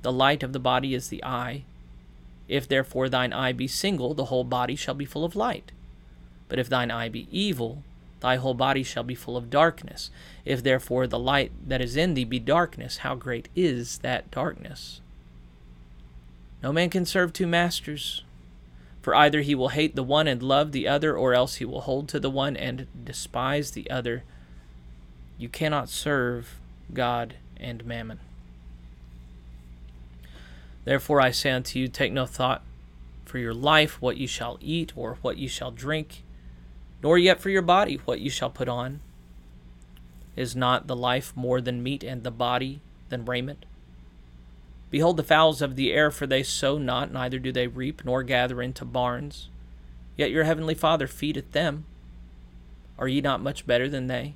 The 0.02 0.12
light 0.12 0.44
of 0.44 0.54
the 0.54 0.60
body 0.60 0.94
is 0.94 1.10
the 1.10 1.24
eye. 1.24 1.64
If 2.48 2.68
therefore 2.68 3.10
thine 3.10 3.34
eye 3.34 3.54
be 3.54 3.68
single, 3.68 4.14
the 4.14 4.26
whole 4.26 4.44
body 4.44 4.76
shall 4.76 4.94
be 4.94 5.06
full 5.06 5.26
of 5.26 5.36
light. 5.36 5.72
But 6.50 6.60
if 6.60 6.70
thine 6.70 6.92
eye 6.92 7.10
be 7.10 7.28
evil, 7.32 7.84
thy 8.20 8.36
whole 8.38 8.54
body 8.54 8.84
shall 8.84 9.04
be 9.04 9.16
full 9.16 9.36
of 9.36 9.50
darkness. 9.50 10.10
If 10.46 10.64
therefore 10.64 11.08
the 11.08 11.20
light 11.20 11.52
that 11.68 11.82
is 11.82 11.96
in 11.96 12.14
thee 12.14 12.26
be 12.26 12.40
darkness, 12.40 12.98
how 12.98 13.16
great 13.16 13.50
is 13.56 13.98
that 14.00 14.32
darkness? 14.32 15.02
No 16.62 16.72
man 16.72 16.90
can 16.90 17.06
serve 17.06 17.34
two 17.34 17.48
masters, 17.48 18.24
for 19.02 19.14
either 19.16 19.42
he 19.42 19.56
will 19.56 19.70
hate 19.70 19.96
the 19.96 20.04
one 20.04 20.28
and 20.28 20.42
love 20.42 20.72
the 20.72 20.88
other, 20.88 21.16
or 21.16 21.34
else 21.34 21.56
he 21.56 21.66
will 21.66 21.82
hold 21.82 22.08
to 22.10 22.20
the 22.20 22.30
one 22.30 22.56
and 22.56 22.88
despise 23.04 23.72
the 23.72 23.90
other. 23.90 24.24
You 25.44 25.50
cannot 25.50 25.90
serve 25.90 26.58
God 26.94 27.36
and 27.58 27.86
mammon. 27.86 28.22
Therefore 30.86 31.20
I 31.20 31.32
say 31.32 31.52
unto 31.52 31.80
you, 31.80 31.90
take 31.90 32.14
no 32.14 32.26
thought 32.26 32.64
for 33.26 33.40
your 33.40 33.54
life, 33.54 34.02
what 34.02 34.16
you 34.16 34.26
shall 34.26 34.58
eat, 34.62 34.94
or 34.96 35.18
what 35.22 35.36
you 35.36 35.50
shall 35.50 35.72
drink, 35.72 36.24
nor 37.04 37.18
yet 37.18 37.42
for 37.42 37.50
your 37.50 37.62
body, 37.62 38.00
what 38.06 38.22
you 38.22 38.30
shall 38.30 38.50
put 38.50 38.70
on. 38.70 39.02
Is 40.38 40.56
not 40.56 40.88
the 40.88 40.96
life 40.96 41.34
more 41.36 41.60
than 41.60 41.84
meat, 41.84 42.06
and 42.06 42.24
the 42.24 42.32
body 42.32 42.80
than 43.10 43.26
raiment? 43.26 43.66
Behold 44.92 45.18
the 45.18 45.24
fowls 45.24 45.62
of 45.62 45.76
the 45.76 45.92
air, 45.92 46.10
for 46.10 46.26
they 46.26 46.44
sow 46.44 46.78
not, 46.78 47.12
neither 47.12 47.38
do 47.38 47.52
they 47.52 47.68
reap, 47.68 48.06
nor 48.06 48.24
gather 48.24 48.62
into 48.62 48.86
barns. 48.86 49.50
Yet 50.16 50.32
your 50.32 50.46
heavenly 50.46 50.74
Father 50.74 51.06
feedeth 51.06 51.52
them. 51.52 51.84
Are 52.98 53.10
ye 53.10 53.20
not 53.20 53.42
much 53.42 53.68
better 53.68 53.90
than 53.90 54.08
they? 54.08 54.36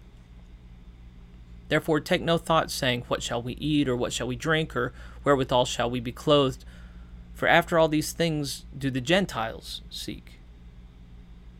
Therefore 1.71 2.01
take 2.01 2.21
no 2.21 2.37
thought, 2.37 2.69
saying, 2.69 3.05
What 3.07 3.23
shall 3.23 3.41
we 3.41 3.53
eat, 3.53 3.87
or 3.87 3.95
what 3.95 4.11
shall 4.11 4.27
we 4.27 4.35
drink, 4.35 4.75
or 4.75 4.91
wherewithal 5.23 5.63
shall 5.63 5.89
we 5.89 6.01
be 6.01 6.11
clothed? 6.11 6.65
For 7.33 7.47
after 7.47 7.79
all 7.79 7.87
these 7.87 8.11
things 8.11 8.65
do 8.77 8.91
the 8.91 8.99
Gentiles 8.99 9.81
seek. 9.89 10.33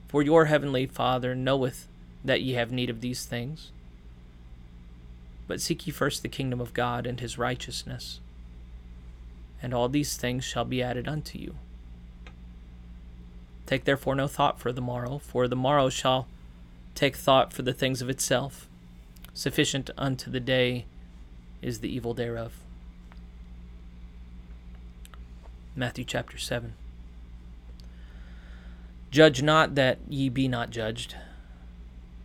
For 0.10 0.22
your 0.22 0.48
heavenly 0.48 0.86
Father 0.86 1.34
knoweth 1.34 1.88
that 2.26 2.42
ye 2.42 2.56
have 2.56 2.74
need 2.74 2.90
of 2.90 3.00
these 3.00 3.24
things. 3.24 3.72
But 5.48 5.62
seek 5.62 5.88
ye 5.88 5.94
first 5.94 6.24
the 6.24 6.28
kingdom 6.28 6.60
of 6.60 6.74
God 6.74 7.08
and 7.08 7.22
his 7.22 7.38
righteousness, 7.38 8.20
and 9.62 9.74
all 9.74 9.88
these 9.88 10.18
things 10.18 10.44
shall 10.44 10.66
be 10.66 10.84
added 10.84 11.08
unto 11.08 11.40
you. 11.40 11.56
Take 13.66 13.86
therefore 13.86 14.16
no 14.16 14.28
thought 14.28 14.60
for 14.60 14.74
the 14.74 14.82
morrow, 14.82 15.20
for 15.20 15.48
the 15.48 15.56
morrow 15.56 15.88
shall 15.88 16.28
take 16.96 17.16
thought 17.16 17.54
for 17.54 17.62
the 17.62 17.72
things 17.72 18.02
of 18.02 18.10
itself. 18.10 18.68
Sufficient 19.34 19.90
unto 19.98 20.30
the 20.30 20.40
day 20.40 20.86
is 21.62 21.80
the 21.80 21.94
evil 21.94 22.14
thereof. 22.14 22.54
Matthew 25.76 26.04
chapter 26.04 26.38
7. 26.38 26.74
Judge 29.10 29.42
not 29.42 29.76
that 29.76 30.00
ye 30.10 30.30
be 30.30 30.48
not 30.48 30.70
judged. 30.70 31.16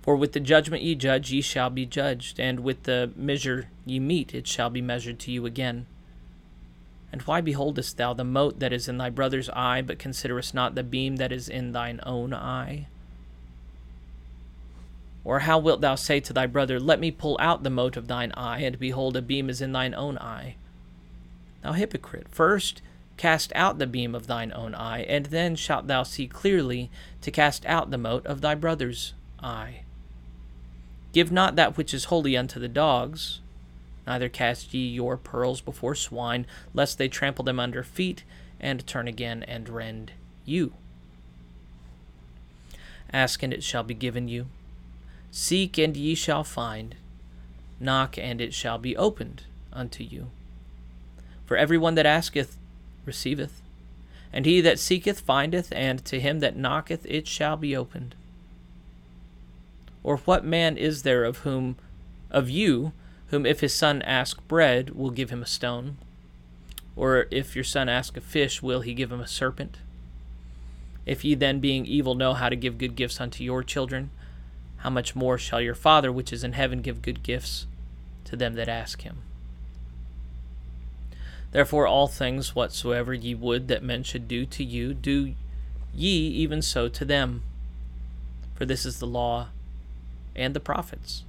For 0.03 0.17
with 0.17 0.33
the 0.33 0.41
judgment 0.41 0.83
ye 0.83 0.95
judge, 0.95 1.33
ye 1.33 1.41
shall 1.41 1.71
be 1.71 1.87
judged, 1.87 2.39
and 2.39 2.61
with 2.61 2.85
the 2.85 3.11
measure 3.17 3.69
ye 3.85 3.99
mete, 3.99 4.35
it 4.35 4.47
shall 4.47 4.71
be 4.71 4.81
measured 4.81 5.19
to 5.21 5.33
you 5.33 5.47
again. 5.47 5.87
And 7.13 7.23
why 7.23 7.41
beholdest 7.41 7.97
thou 7.97 8.15
the 8.15 8.25
mote 8.25 8.59
that 8.61 8.73
is 8.73 8.89
in 8.89 8.99
thy 8.99 9.11
brother's 9.11 9.49
eye, 9.51 9.83
but 9.83 9.99
considerest 9.99 10.55
not 10.55 10.75
the 10.75 10.83
beam 10.83 11.17
that 11.17 11.33
is 11.33 11.49
in 11.49 11.73
thine 11.73 12.01
own 12.05 12.35
eye? 12.35 12.87
Or 15.27 15.41
how 15.41 15.59
wilt 15.59 15.81
thou 15.81 15.97
say 15.97 16.21
to 16.21 16.33
thy 16.33 16.47
brother, 16.47 16.79
Let 16.79 17.01
me 17.01 17.11
pull 17.11 17.37
out 17.41 17.65
the 17.65 17.69
mote 17.69 17.97
of 17.97 18.07
thine 18.07 18.31
eye, 18.37 18.61
and 18.61 18.79
behold, 18.79 19.17
a 19.17 19.21
beam 19.21 19.51
is 19.51 19.61
in 19.61 19.73
thine 19.73 19.93
own 19.93 20.17
eye? 20.19 20.55
Thou 21.63 21.73
hypocrite, 21.73 22.29
first 22.31 22.81
cast 23.17 23.51
out 23.57 23.81
the 23.81 23.89
beam 23.89 24.15
of 24.15 24.29
thine 24.29 24.53
own 24.55 24.73
eye, 24.77 25.01
and 25.01 25.27
then 25.27 25.57
shalt 25.57 25.89
thou 25.89 26.05
see 26.05 26.29
clearly 26.29 26.93
to 27.23 27.33
cast 27.33 27.67
out 27.67 27.91
the 27.91 27.99
mote 27.99 28.25
of 28.25 28.41
thy 28.41 28.55
brother's 28.55 29.15
eye. 29.43 29.83
Give 31.13 31.33
not 31.33 31.57
that 31.57 31.77
which 31.77 31.93
is 31.93 32.05
holy 32.05 32.37
unto 32.37 32.61
the 32.61 32.69
dogs, 32.69 33.41
neither 34.07 34.29
cast 34.29 34.73
ye 34.75 34.87
your 34.87 35.17
pearls 35.17 35.61
before 35.61 35.97
swine, 35.97 36.47
lest 36.73 36.99
they 36.99 37.09
trample 37.09 37.45
them 37.45 37.59
under 37.59 37.83
feet, 37.83 38.23
and 38.61 38.87
turn 38.87 39.09
again 39.09 39.43
and 39.43 39.69
rend 39.69 40.13
you. 40.45 40.75
Ask, 43.13 43.43
and 43.43 43.53
it 43.53 43.65
shall 43.65 43.83
be 43.83 43.95
given 43.95 44.29
you. 44.29 44.47
Seek, 45.31 45.79
and 45.79 45.97
ye 45.97 46.15
shall 46.15 46.45
find. 46.45 46.95
Knock, 47.79 48.19
and 48.19 48.41
it 48.41 48.55
shall 48.55 48.79
be 48.79 48.97
opened 48.97 49.43
unto 49.73 50.03
you. 50.03 50.31
For 51.45 51.57
every 51.57 51.79
one 51.79 51.95
that 51.95 52.07
asketh 52.07 52.57
receiveth, 53.05 53.63
and 54.33 54.45
he 54.45 54.61
that 54.61 54.79
seeketh 54.79 55.21
findeth, 55.21 55.73
and 55.73 56.05
to 56.05 56.21
him 56.21 56.41
that 56.41 56.57
knocketh 56.57 57.07
it 57.07 57.27
shall 57.27 57.57
be 57.57 57.77
opened. 57.77 58.15
Or 60.03 60.19
what 60.19 60.45
man 60.45 60.77
is 60.77 61.03
there 61.03 61.25
of 61.25 61.39
whom, 61.39 61.77
of 62.31 62.51
you, 62.51 62.93
whom 63.29 63.47
if 63.47 63.61
his 63.61 63.75
son 63.75 64.03
ask 64.03 64.47
bread, 64.49 64.91
will 64.91 65.11
give 65.11 65.31
him 65.31 65.43
a 65.43 65.47
stone? 65.47 65.97
Or 66.95 67.27
if 67.31 67.55
your 67.55 67.65
son 67.65 67.89
ask 67.89 68.17
a 68.17 68.21
fish, 68.21 68.63
will 68.63 68.81
he 68.81 68.95
give 68.95 69.13
him 69.13 69.21
a 69.21 69.27
serpent? 69.27 69.79
If 71.05 71.25
ye 71.25 71.35
then, 71.35 71.61
being 71.61 71.87
evil, 71.87 72.15
know 72.15 72.35
how 72.35 72.49
to 72.49 72.57
give 72.57 72.79
good 72.79 72.97
gifts 72.97 73.21
unto 73.21 73.45
your 73.45 73.63
children, 73.63 74.11
how 74.87 74.91
much 74.91 75.17
more 75.17 75.37
shall 75.37 75.61
your 75.61 75.75
Father 75.75 76.13
which 76.13 76.33
is 76.33 76.45
in 76.45 76.53
heaven 76.53 76.81
give 76.81 77.03
good 77.03 77.25
gifts 77.25 77.67
to 78.25 78.37
them 78.37 78.55
that 78.55 78.69
ask 78.69 79.03
him? 79.03 79.17
Therefore, 81.51 81.89
all 81.89 82.07
things 82.07 82.55
whatsoever 82.55 83.13
ye 83.13 83.35
would 83.35 83.67
that 83.67 83.83
men 83.83 84.05
should 84.05 84.29
do 84.29 84.47
to 84.47 84.63
you, 84.63 84.95
do 84.95 85.35
ye 85.93 86.29
even 86.29 86.63
so 86.63 86.89
to 86.89 87.05
them. 87.05 87.43
For 88.55 88.65
this 88.65 88.87
is 88.87 89.01
the 89.01 89.09
law 89.09 89.49
and 90.37 90.55
the 90.55 90.61
prophets. 90.61 91.25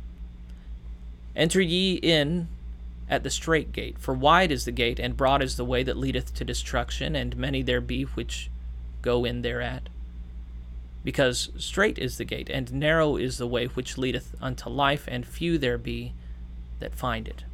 Enter 1.36 1.60
ye 1.60 1.96
in 1.96 2.50
at 3.10 3.24
the 3.24 3.32
strait 3.32 3.72
gate, 3.72 3.98
for 3.98 4.14
wide 4.14 4.52
is 4.52 4.66
the 4.66 4.72
gate, 4.72 5.00
and 5.00 5.18
broad 5.18 5.42
is 5.42 5.58
the 5.58 5.66
way 5.66 5.82
that 5.82 5.98
leadeth 5.98 6.32
to 6.36 6.46
destruction, 6.46 7.16
and 7.16 7.36
many 7.36 7.64
there 7.64 7.82
be 7.82 8.04
which 8.04 8.52
go 9.02 9.26
in 9.26 9.42
thereat. 9.42 9.90
Because 11.08 11.52
strait 11.58 11.98
is 11.98 12.18
the 12.18 12.26
gate, 12.26 12.50
and 12.50 12.70
narrow 12.74 13.16
is 13.16 13.38
the 13.38 13.48
way 13.48 13.68
which 13.68 13.98
leadeth 13.98 14.36
unto 14.42 14.68
life, 14.68 15.06
and 15.08 15.26
few 15.26 15.58
there 15.58 15.78
be 15.78 16.12
that 16.82 16.98
find 16.98 17.30
it. 17.30 17.46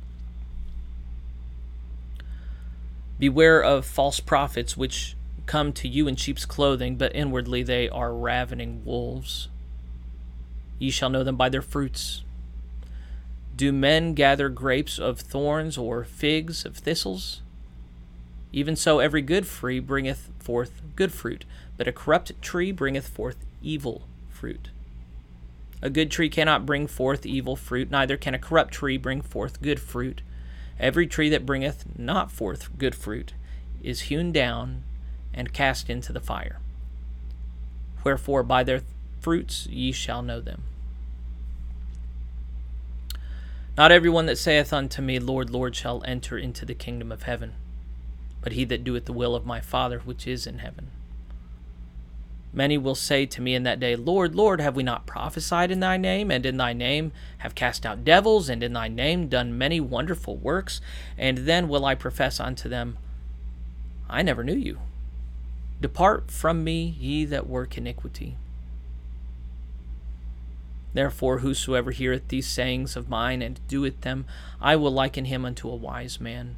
Beware 3.19 3.61
of 3.63 3.85
false 3.85 4.19
prophets 4.19 4.75
which 4.75 5.15
come 5.45 5.71
to 5.73 5.87
you 5.87 6.07
in 6.07 6.15
sheep's 6.15 6.47
clothing, 6.47 6.95
but 6.95 7.15
inwardly 7.15 7.61
they 7.61 7.87
are 7.89 8.11
ravening 8.11 8.81
wolves. 8.85 9.49
Ye 10.79 10.89
shall 10.89 11.11
know 11.11 11.23
them 11.23 11.35
by 11.35 11.49
their 11.49 11.61
fruits. 11.61 12.23
Do 13.55 13.71
men 13.71 14.15
gather 14.15 14.49
grapes 14.49 14.97
of 14.97 15.19
thorns 15.19 15.77
or 15.77 16.03
figs 16.03 16.65
of 16.65 16.77
thistles? 16.77 17.42
Even 18.53 18.75
so, 18.75 18.99
every 18.99 19.23
good 19.23 19.45
tree 19.45 19.79
bringeth 19.79 20.29
forth 20.39 20.81
good 20.95 21.11
fruit, 21.11 21.43
but 21.75 21.87
a 21.87 21.91
corrupt 21.91 22.39
tree 22.41 22.71
bringeth 22.71 23.07
forth 23.07 23.37
evil 23.63 24.03
fruit. 24.29 24.69
A 25.81 25.89
good 25.89 26.11
tree 26.11 26.29
cannot 26.29 26.65
bring 26.65 26.85
forth 26.87 27.25
evil 27.25 27.55
fruit, 27.55 27.89
neither 27.89 28.15
can 28.15 28.35
a 28.35 28.39
corrupt 28.39 28.73
tree 28.73 28.97
bring 28.97 29.21
forth 29.21 29.61
good 29.61 29.79
fruit. 29.79 30.21
Every 30.79 31.07
tree 31.07 31.29
that 31.29 31.45
bringeth 31.45 31.97
not 31.97 32.31
forth 32.31 32.77
good 32.77 32.95
fruit 32.95 33.33
is 33.81 34.01
hewn 34.01 34.31
down 34.31 34.83
and 35.33 35.51
cast 35.51 35.89
into 35.89 36.13
the 36.13 36.21
fire. 36.21 36.59
Wherefore, 38.03 38.43
by 38.43 38.63
their 38.63 38.81
fruits 39.19 39.65
ye 39.65 39.91
shall 39.91 40.21
know 40.21 40.39
them. 40.39 40.63
Not 43.75 43.91
every 43.91 44.09
one 44.09 44.27
that 44.27 44.37
saith 44.37 44.71
unto 44.71 45.01
me, 45.01 45.17
Lord, 45.17 45.49
Lord, 45.49 45.75
shall 45.75 46.03
enter 46.05 46.37
into 46.37 46.63
the 46.65 46.75
kingdom 46.75 47.11
of 47.11 47.23
heaven, 47.23 47.53
but 48.43 48.51
he 48.51 48.65
that 48.65 48.83
doeth 48.83 49.05
the 49.05 49.13
will 49.13 49.35
of 49.35 49.45
my 49.45 49.61
Father 49.61 49.99
which 49.99 50.27
is 50.27 50.45
in 50.45 50.59
heaven. 50.59 50.91
Many 52.55 52.77
will 52.77 52.93
say 52.93 53.25
to 53.25 53.41
me 53.41 53.55
in 53.55 53.63
that 53.63 53.79
day, 53.79 53.95
Lord, 53.95 54.35
Lord, 54.35 54.61
have 54.61 54.75
we 54.75 54.83
not 54.83 55.07
prophesied 55.07 55.71
in 55.71 55.79
thy 55.79 55.97
name, 55.97 56.29
and 56.29 56.45
in 56.45 56.57
thy 56.57 56.71
name 56.71 57.11
have 57.39 57.55
cast 57.55 57.83
out 57.83 58.03
devils, 58.03 58.47
and 58.47 58.61
in 58.61 58.73
thy 58.73 58.87
name 58.87 59.27
done 59.27 59.57
many 59.57 59.79
wonderful 59.79 60.37
works? 60.37 60.79
And 61.17 61.39
then 61.39 61.67
will 61.67 61.83
I 61.83 61.95
profess 61.95 62.39
unto 62.39 62.69
them, 62.69 62.99
I 64.07 64.21
never 64.21 64.43
knew 64.43 64.53
you. 64.53 64.79
Depart 65.81 66.29
from 66.29 66.63
me, 66.63 66.95
ye 66.99 67.25
that 67.25 67.49
work 67.49 67.75
iniquity. 67.75 68.37
Therefore, 70.93 71.39
whosoever 71.39 71.89
heareth 71.89 72.27
these 72.27 72.45
sayings 72.45 72.95
of 72.95 73.09
mine 73.09 73.41
and 73.41 73.59
doeth 73.67 74.01
them, 74.01 74.25
I 74.61 74.75
will 74.75 74.91
liken 74.91 75.25
him 75.25 75.43
unto 75.43 75.67
a 75.67 75.75
wise 75.75 76.21
man, 76.21 76.57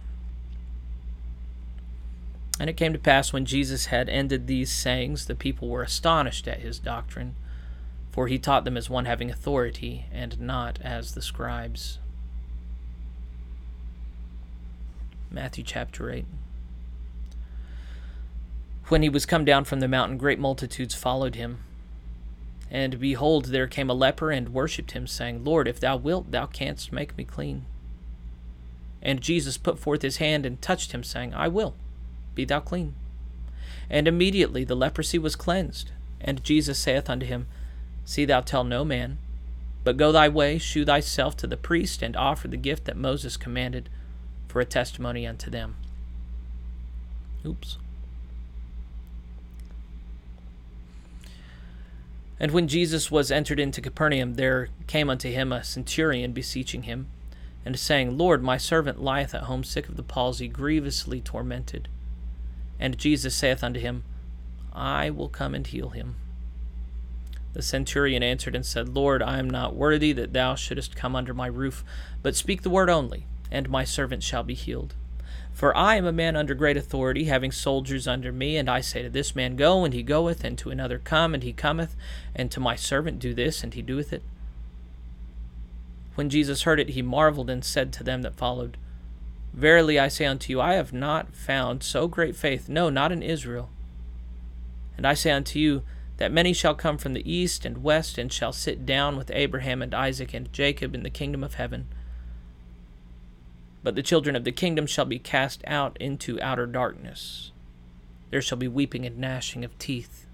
And 2.61 2.69
it 2.69 2.77
came 2.77 2.93
to 2.93 2.99
pass 2.99 3.33
when 3.33 3.45
Jesus 3.47 3.87
had 3.87 4.07
ended 4.07 4.45
these 4.45 4.71
sayings, 4.71 5.25
the 5.25 5.33
people 5.33 5.67
were 5.67 5.81
astonished 5.81 6.47
at 6.47 6.59
his 6.59 6.77
doctrine, 6.77 7.33
for 8.11 8.27
he 8.27 8.37
taught 8.37 8.65
them 8.65 8.77
as 8.77 8.87
one 8.87 9.05
having 9.05 9.31
authority, 9.31 10.05
and 10.13 10.39
not 10.39 10.77
as 10.83 11.13
the 11.13 11.23
scribes. 11.23 11.97
Matthew 15.31 15.63
chapter 15.63 16.11
8. 16.11 16.23
When 18.89 19.01
he 19.01 19.09
was 19.09 19.25
come 19.25 19.43
down 19.43 19.63
from 19.63 19.79
the 19.79 19.87
mountain, 19.87 20.19
great 20.19 20.37
multitudes 20.37 20.93
followed 20.93 21.33
him. 21.33 21.63
And 22.69 22.99
behold, 22.99 23.45
there 23.45 23.65
came 23.65 23.89
a 23.89 23.95
leper 23.95 24.29
and 24.29 24.53
worshipped 24.53 24.91
him, 24.91 25.07
saying, 25.07 25.43
Lord, 25.43 25.67
if 25.67 25.79
thou 25.79 25.97
wilt, 25.97 26.29
thou 26.29 26.45
canst 26.45 26.91
make 26.91 27.17
me 27.17 27.23
clean. 27.23 27.65
And 29.01 29.19
Jesus 29.19 29.57
put 29.57 29.79
forth 29.79 30.03
his 30.03 30.17
hand 30.17 30.45
and 30.45 30.61
touched 30.61 30.91
him, 30.91 31.03
saying, 31.03 31.33
I 31.33 31.47
will, 31.47 31.73
be 32.35 32.45
thou 32.45 32.59
clean. 32.59 32.95
And 33.89 34.07
immediately 34.07 34.63
the 34.63 34.75
leprosy 34.75 35.19
was 35.19 35.35
cleansed. 35.35 35.91
And 36.19 36.43
Jesus 36.43 36.79
saith 36.79 37.09
unto 37.09 37.25
him, 37.25 37.47
See 38.05 38.25
thou 38.25 38.41
tell 38.41 38.63
no 38.63 38.85
man, 38.85 39.17
but 39.83 39.97
go 39.97 40.11
thy 40.11 40.29
way, 40.29 40.57
shew 40.57 40.85
thyself 40.85 41.35
to 41.37 41.47
the 41.47 41.57
priest, 41.57 42.01
and 42.01 42.15
offer 42.15 42.47
the 42.47 42.57
gift 42.57 42.85
that 42.85 42.97
Moses 42.97 43.37
commanded 43.37 43.89
for 44.47 44.61
a 44.61 44.65
testimony 44.65 45.25
unto 45.25 45.49
them. 45.49 45.75
Oops. 47.45 47.77
And 52.39 52.51
when 52.51 52.67
Jesus 52.67 53.11
was 53.11 53.31
entered 53.31 53.59
into 53.59 53.81
Capernaum, 53.81 54.33
there 54.33 54.69
came 54.87 55.09
unto 55.09 55.29
him 55.29 55.51
a 55.51 55.63
centurion 55.63 56.31
beseeching 56.31 56.83
him, 56.83 57.07
and 57.63 57.77
saying, 57.77 58.17
Lord, 58.17 58.41
my 58.41 58.57
servant 58.57 59.01
lieth 59.01 59.35
at 59.35 59.43
home 59.43 59.63
sick 59.63 59.87
of 59.87 59.95
the 59.95 60.03
palsy, 60.03 60.47
grievously 60.47 61.21
tormented. 61.21 61.87
And 62.81 62.97
Jesus 62.97 63.33
saith 63.33 63.63
unto 63.63 63.79
him, 63.79 64.03
I 64.73 65.09
will 65.09 65.29
come 65.29 65.55
and 65.55 65.65
heal 65.65 65.89
him. 65.89 66.17
The 67.53 67.61
centurion 67.61 68.23
answered 68.23 68.55
and 68.55 68.65
said, 68.65 68.89
Lord, 68.89 69.21
I 69.21 69.39
am 69.39 69.49
not 69.49 69.75
worthy 69.75 70.11
that 70.11 70.33
thou 70.33 70.55
shouldest 70.55 70.95
come 70.97 71.15
under 71.15 71.33
my 71.33 71.47
roof, 71.47 71.85
but 72.21 72.35
speak 72.35 72.63
the 72.63 72.69
word 72.69 72.89
only 72.89 73.25
and 73.51 73.69
my 73.69 73.83
servant 73.83 74.23
shall 74.23 74.43
be 74.43 74.53
healed. 74.53 74.95
For 75.51 75.75
I 75.75 75.95
am 75.95 76.05
a 76.05 76.13
man 76.13 76.37
under 76.37 76.55
great 76.55 76.77
authority, 76.77 77.25
having 77.25 77.51
soldiers 77.51 78.07
under 78.07 78.31
me, 78.31 78.55
and 78.55 78.69
I 78.69 78.79
say 78.79 79.03
to 79.03 79.09
this 79.09 79.35
man, 79.35 79.57
Go, 79.57 79.83
and 79.83 79.93
he 79.93 80.01
goeth, 80.01 80.45
and 80.45 80.57
to 80.57 80.69
another, 80.69 80.97
Come, 80.97 81.33
and 81.33 81.43
he 81.43 81.51
cometh, 81.51 81.95
and 82.33 82.49
to 82.51 82.61
my 82.61 82.77
servant, 82.77 83.19
Do 83.19 83.33
this, 83.33 83.61
and 83.61 83.73
he 83.73 83.81
doeth 83.81 84.13
it. 84.13 84.23
When 86.15 86.29
Jesus 86.29 86.63
heard 86.63 86.79
it, 86.79 86.91
he 86.91 87.01
marveled, 87.01 87.49
and 87.49 87.65
said 87.65 87.91
to 87.93 88.03
them 88.03 88.21
that 88.21 88.37
followed, 88.37 88.77
Verily 89.53 89.99
I 89.99 90.07
say 90.07 90.25
unto 90.25 90.51
you, 90.51 90.61
I 90.61 90.73
have 90.73 90.93
not 90.93 91.35
found 91.35 91.83
so 91.83 92.07
great 92.07 92.35
faith, 92.35 92.69
no, 92.69 92.89
not 92.89 93.11
in 93.11 93.21
Israel. 93.21 93.69
And 94.97 95.05
I 95.05 95.13
say 95.13 95.31
unto 95.31 95.59
you, 95.59 95.83
that 96.17 96.31
many 96.31 96.53
shall 96.53 96.75
come 96.75 96.99
from 96.99 97.13
the 97.13 97.31
east 97.31 97.65
and 97.65 97.83
west, 97.83 98.19
and 98.19 98.31
shall 98.31 98.53
sit 98.53 98.85
down 98.85 99.17
with 99.17 99.31
Abraham 99.33 99.81
and 99.81 99.91
Isaac 99.91 100.35
and 100.35 100.53
Jacob 100.53 100.93
in 100.93 101.01
the 101.01 101.09
kingdom 101.09 101.43
of 101.43 101.55
heaven. 101.55 101.87
But 103.81 103.95
the 103.95 104.03
children 104.03 104.35
of 104.35 104.43
the 104.43 104.51
kingdom 104.51 104.85
shall 104.85 105.05
be 105.05 105.17
cast 105.17 105.63
out 105.65 105.97
into 105.99 106.39
outer 106.39 106.67
darkness. 106.67 107.51
There 108.29 108.39
shall 108.41 108.59
be 108.59 108.67
weeping 108.67 109.03
and 109.03 109.17
gnashing 109.17 109.65
of 109.65 109.75
teeth. 109.79 110.27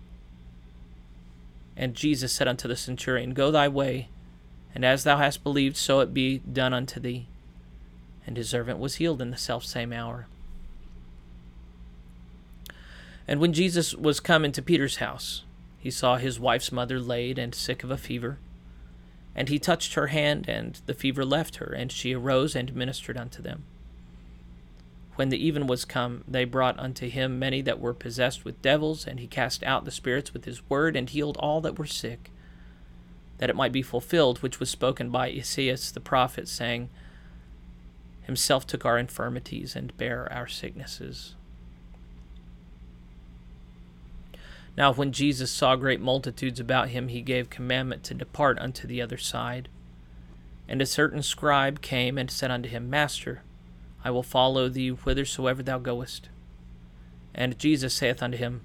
And 1.78 1.96
Jesus 1.96 2.34
said 2.34 2.50
unto 2.50 2.68
the 2.68 2.76
centurion, 2.76 3.34
Go 3.34 3.50
thy 3.50 3.70
way, 3.70 4.10
and 4.76 4.84
as 4.84 5.06
thou 5.06 5.16
hast 5.16 5.42
believed, 5.42 5.78
so 5.78 6.02
it 6.02 6.14
be 6.14 6.40
done 6.40 6.74
unto 6.74 7.00
thee. 7.00 7.28
And 8.28 8.38
his 8.38 8.50
servant 8.50 8.78
was 8.78 8.96
healed 8.96 9.22
in 9.22 9.32
the 9.32 9.38
selfsame 9.38 9.94
hour. 9.94 10.28
And 13.28 13.40
when 13.40 13.54
Jesus 13.54 13.96
was 13.96 14.20
come 14.20 14.46
into 14.46 14.62
Peter's 14.62 14.98
house, 14.98 15.44
he 15.80 15.90
saw 15.90 16.18
his 16.18 16.40
wife's 16.40 16.72
mother 16.72 17.00
laid 17.00 17.40
and 17.40 17.56
sick 17.56 17.84
of 17.84 17.90
a 17.90 17.98
fever. 17.98 18.38
And 19.34 19.50
he 19.50 19.60
touched 19.60 19.94
her 19.94 20.08
hand, 20.08 20.50
and 20.50 20.80
the 20.86 20.94
fever 20.94 21.24
left 21.24 21.58
her, 21.58 21.68
and 21.68 21.92
she 21.92 22.14
arose 22.14 22.56
and 22.56 22.76
ministered 22.76 23.18
unto 23.18 23.42
them. 23.42 23.64
When 25.16 25.30
the 25.30 25.44
even 25.44 25.66
was 25.66 25.86
come, 25.86 26.24
they 26.28 26.46
brought 26.46 26.78
unto 26.80 27.10
him 27.10 27.40
many 27.40 27.62
that 27.62 27.80
were 27.80 27.94
possessed 27.94 28.46
with 28.46 28.62
devils, 28.62 29.08
and 29.08 29.20
he 29.20 29.28
cast 29.28 29.64
out 29.64 29.86
the 29.86 29.92
spirits 29.92 30.34
with 30.34 30.46
his 30.46 30.68
word, 30.70 30.96
and 30.96 31.10
healed 31.10 31.38
all 31.38 31.62
that 31.62 31.80
were 31.80 31.86
sick, 31.86 32.32
that 33.38 33.50
it 33.50 33.56
might 33.56 33.72
be 33.72 33.82
fulfilled 33.82 34.40
which 34.40 34.60
was 34.60 34.70
spoken 34.70 35.10
by 35.10 35.30
Esaias 35.30 35.92
the 35.92 36.00
prophet, 36.00 36.48
saying, 36.48 36.90
Himself 38.28 38.68
took 38.68 38.86
our 38.86 38.98
infirmities 38.98 39.74
and 39.74 39.96
bare 39.96 40.32
our 40.34 40.48
sicknesses. 40.48 41.36
Now, 44.78 44.92
when 44.92 45.14
Jesus 45.14 45.50
saw 45.50 45.78
great 45.78 46.02
multitudes 46.02 46.60
about 46.60 46.90
him, 46.90 47.08
he 47.08 47.22
gave 47.22 47.50
commandment 47.50 48.04
to 48.04 48.14
depart 48.14 48.60
unto 48.60 48.86
the 48.86 49.02
other 49.02 49.16
side. 49.16 49.70
And 50.68 50.82
a 50.82 50.86
certain 50.86 51.24
scribe 51.24 51.82
came 51.82 52.18
and 52.18 52.30
said 52.30 52.52
unto 52.52 52.68
him, 52.68 52.90
Master, 52.90 53.44
I 54.04 54.12
will 54.12 54.24
follow 54.24 54.68
thee 54.68 54.90
whithersoever 54.90 55.64
thou 55.64 55.80
goest. 55.80 56.28
And 57.34 57.58
Jesus 57.58 57.94
saith 57.94 58.22
unto 58.22 58.38
him, 58.38 58.60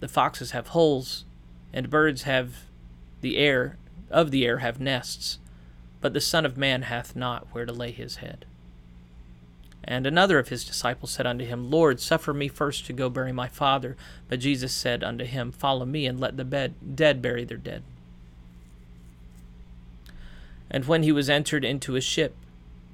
The 0.00 0.08
foxes 0.08 0.52
have 0.52 0.68
holes, 0.68 1.26
and 1.70 1.90
birds 1.90 2.22
have 2.22 2.64
the 3.20 3.36
air 3.36 3.76
of 4.10 4.30
the 4.30 4.46
air 4.46 4.58
have 4.60 4.80
nests, 4.80 5.38
but 6.00 6.14
the 6.14 6.20
Son 6.20 6.46
of 6.46 6.56
Man 6.56 6.82
hath 6.82 7.14
not 7.14 7.46
where 7.52 7.66
to 7.66 7.72
lay 7.74 7.90
his 7.90 8.16
head. 8.16 8.46
And 9.82 10.06
another 10.06 10.38
of 10.38 10.48
his 10.48 10.64
disciples 10.64 11.10
said 11.10 11.26
unto 11.26 11.44
him, 11.44 11.70
Lord, 11.70 12.00
suffer 12.00 12.34
me 12.34 12.48
first 12.48 12.86
to 12.86 12.92
go 12.92 13.08
bury 13.08 13.32
my 13.32 13.48
father. 13.48 13.96
But 14.28 14.40
Jesus 14.40 14.72
said 14.72 15.02
unto 15.02 15.24
him, 15.24 15.52
Follow 15.52 15.86
me, 15.86 16.06
and 16.06 16.20
let 16.20 16.36
the 16.36 16.44
bed, 16.44 16.74
dead 16.94 17.22
bury 17.22 17.44
their 17.44 17.56
dead. 17.56 17.82
And 20.70 20.84
when 20.84 21.02
he 21.02 21.12
was 21.12 21.28
entered 21.28 21.64
into 21.64 21.96
a 21.96 22.00
ship, 22.00 22.36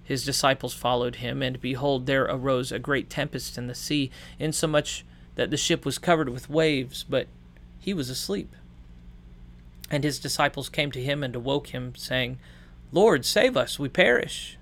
his 0.03 0.25
disciples 0.25 0.73
followed 0.73 1.17
him, 1.17 1.43
and 1.43 1.61
behold, 1.61 2.07
there 2.07 2.23
arose 2.23 2.71
a 2.71 2.79
great 2.79 3.11
tempest 3.11 3.59
in 3.59 3.67
the 3.67 3.75
sea, 3.75 4.11
insomuch 4.39 5.05
that 5.35 5.51
the 5.51 5.57
ship 5.57 5.85
was 5.85 5.99
covered 5.99 6.29
with 6.29 6.49
waves, 6.49 7.05
but 7.09 7.27
he 7.81 7.93
was 7.93 8.09
asleep. 8.09 8.55
And 9.91 10.05
his 10.05 10.19
disciples 10.19 10.69
came 10.69 10.91
to 10.93 11.03
him 11.03 11.23
and 11.23 11.35
awoke 11.35 11.69
him, 11.69 11.95
saying, 11.97 12.39
Lord, 12.93 13.25
save 13.25 13.57
us, 13.57 13.79
we 13.79 13.89
perish. 13.89 14.57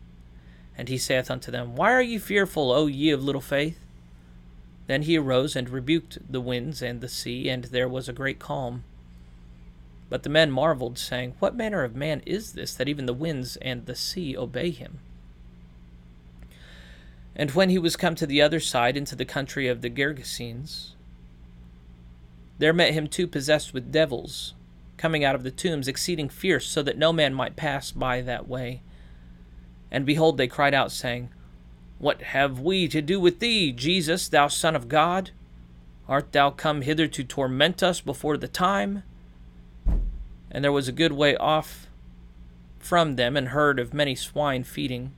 And 0.76 0.88
he 0.88 0.98
saith 0.98 1.30
unto 1.30 1.50
them, 1.50 1.76
Why 1.76 1.92
are 1.92 2.02
ye 2.02 2.18
fearful, 2.18 2.72
O 2.72 2.87
ye 2.87 3.10
of 3.10 3.22
little 3.22 3.40
faith? 3.40 3.78
Then 4.87 5.02
he 5.02 5.16
arose 5.16 5.56
and 5.56 5.68
rebuked 5.68 6.18
the 6.30 6.40
winds 6.40 6.82
and 6.82 7.00
the 7.00 7.08
sea, 7.08 7.48
and 7.48 7.64
there 7.64 7.88
was 7.88 8.08
a 8.08 8.12
great 8.12 8.38
calm. 8.38 8.84
But 10.10 10.22
the 10.22 10.28
men 10.28 10.50
marveled, 10.50 10.98
saying, 10.98 11.34
What 11.38 11.56
manner 11.56 11.84
of 11.84 11.96
man 11.96 12.22
is 12.26 12.52
this, 12.52 12.74
that 12.74 12.88
even 12.88 13.06
the 13.06 13.14
winds 13.14 13.56
and 13.56 13.87
the 13.87 13.94
sea 13.94 14.37
obey 14.37 14.70
him? 14.70 14.98
And 17.37 17.50
when 17.52 17.70
he 17.70 17.78
was 17.78 17.96
come 17.96 18.14
to 18.16 18.26
the 18.26 18.42
other 18.42 18.60
side, 18.60 18.96
into 18.96 19.16
the 19.16 19.24
country 19.24 19.66
of 19.66 19.80
the 19.80 19.90
Gergesenes, 19.90 20.90
there 22.58 22.72
met 22.72 22.94
him 22.94 23.08
two 23.08 23.26
possessed 23.26 23.74
with 23.74 23.90
devils, 23.90 24.54
coming 24.96 25.24
out 25.24 25.34
of 25.34 25.42
the 25.42 25.50
tombs, 25.50 25.88
exceeding 25.88 26.28
fierce, 26.28 26.66
so 26.66 26.82
that 26.82 26.98
no 26.98 27.12
man 27.12 27.34
might 27.34 27.56
pass 27.56 27.90
by 27.90 28.20
that 28.20 28.46
way. 28.46 28.82
And 29.94 30.04
behold, 30.04 30.38
they 30.38 30.48
cried 30.48 30.74
out, 30.74 30.90
saying, 30.90 31.28
What 32.00 32.20
have 32.20 32.59
we 32.59 32.88
to 32.88 33.00
do 33.00 33.20
with 33.20 33.38
thee, 33.38 33.70
Jesus, 33.70 34.26
thou 34.26 34.48
Son 34.48 34.74
of 34.74 34.88
God? 34.88 35.30
Art 36.09 36.33
thou 36.33 36.50
come 36.50 36.83
hither 36.83 37.07
to 37.07 37.22
torment 37.22 37.80
us 37.80 38.00
before 38.00 38.37
the 38.37 38.48
time? 38.48 39.04
And 40.50 40.64
there 40.64 40.72
was 40.72 40.88
a 40.88 40.92
good 40.92 41.12
way 41.12 41.37
off 41.37 41.87
from 42.80 43.14
them 43.14 43.37
an 43.37 43.46
herd 43.46 43.78
of 43.78 43.94
many 43.94 44.16
swine 44.16 44.64
feeding. 44.64 45.12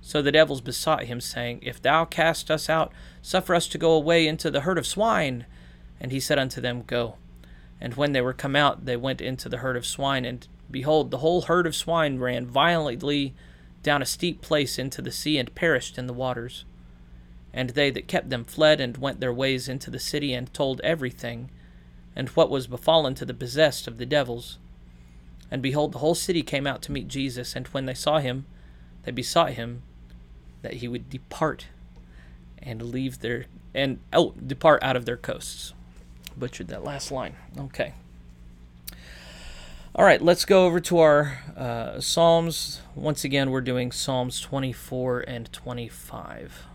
So 0.00 0.22
the 0.22 0.32
devils 0.32 0.62
besought 0.62 1.04
him, 1.04 1.20
saying, 1.20 1.58
If 1.60 1.82
thou 1.82 2.06
cast 2.06 2.50
us 2.50 2.70
out, 2.70 2.90
suffer 3.20 3.54
us 3.54 3.68
to 3.68 3.78
go 3.78 3.92
away 3.92 4.26
into 4.26 4.50
the 4.50 4.62
herd 4.62 4.78
of 4.78 4.86
swine. 4.86 5.44
And 6.00 6.12
he 6.12 6.18
said 6.18 6.38
unto 6.38 6.62
them, 6.62 6.82
Go. 6.86 7.16
And 7.78 7.92
when 7.92 8.12
they 8.12 8.22
were 8.22 8.32
come 8.32 8.56
out, 8.56 8.86
they 8.86 8.96
went 8.96 9.20
into 9.20 9.50
the 9.50 9.58
herd 9.58 9.76
of 9.76 9.84
swine, 9.84 10.24
and 10.24 10.48
behold, 10.70 11.10
the 11.10 11.18
whole 11.18 11.42
herd 11.42 11.66
of 11.66 11.76
swine 11.76 12.18
ran 12.18 12.46
violently 12.46 13.34
down 13.82 14.02
a 14.02 14.06
steep 14.06 14.40
place 14.40 14.78
into 14.78 15.02
the 15.02 15.10
sea, 15.12 15.38
and 15.38 15.54
perished 15.54 15.98
in 15.98 16.06
the 16.06 16.12
waters. 16.12 16.64
And 17.52 17.70
they 17.70 17.90
that 17.90 18.08
kept 18.08 18.30
them 18.30 18.44
fled, 18.44 18.80
and 18.80 18.96
went 18.96 19.20
their 19.20 19.32
ways 19.32 19.68
into 19.68 19.90
the 19.90 19.98
city, 19.98 20.32
and 20.32 20.52
told 20.52 20.80
everything, 20.82 21.50
and 22.14 22.28
what 22.30 22.50
was 22.50 22.66
befallen 22.66 23.14
to 23.16 23.24
the 23.24 23.34
possessed 23.34 23.86
of 23.86 23.98
the 23.98 24.06
devils. 24.06 24.58
And 25.50 25.62
behold, 25.62 25.92
the 25.92 25.98
whole 25.98 26.14
city 26.14 26.42
came 26.42 26.66
out 26.66 26.82
to 26.82 26.92
meet 26.92 27.08
Jesus, 27.08 27.56
and 27.56 27.66
when 27.68 27.86
they 27.86 27.94
saw 27.94 28.18
him, 28.18 28.46
they 29.02 29.10
besought 29.10 29.52
him 29.54 29.82
that 30.62 30.74
he 30.74 30.88
would 30.88 31.08
depart 31.08 31.66
and 32.58 32.82
leave 32.82 33.20
their 33.20 33.46
and 33.74 33.98
oh 34.12 34.32
depart 34.32 34.82
out 34.82 34.96
of 34.96 35.06
their 35.06 35.16
coasts. 35.16 35.72
Butchered 36.36 36.68
that 36.68 36.84
last 36.84 37.10
line. 37.10 37.36
Okay. 37.58 37.94
All 39.92 40.04
right, 40.04 40.22
let's 40.22 40.44
go 40.44 40.66
over 40.66 40.78
to 40.78 41.00
our 41.00 41.40
uh, 41.56 42.00
Psalms. 42.00 42.80
Once 42.94 43.24
again, 43.24 43.50
we're 43.50 43.60
doing 43.60 43.90
Psalms 43.90 44.40
24 44.40 45.24
and 45.26 45.52
25. 45.52 46.66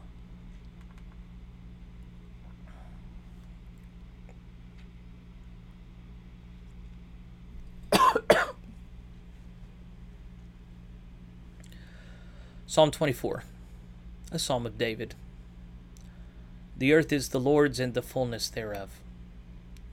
Psalm 12.67 12.91
24, 12.91 13.43
a 14.33 14.39
psalm 14.39 14.65
of 14.65 14.77
David. 14.77 15.15
The 16.77 16.91
earth 16.91 17.13
is 17.13 17.29
the 17.29 17.39
Lord's 17.39 17.79
and 17.79 17.93
the 17.93 18.01
fullness 18.01 18.49
thereof, 18.49 18.99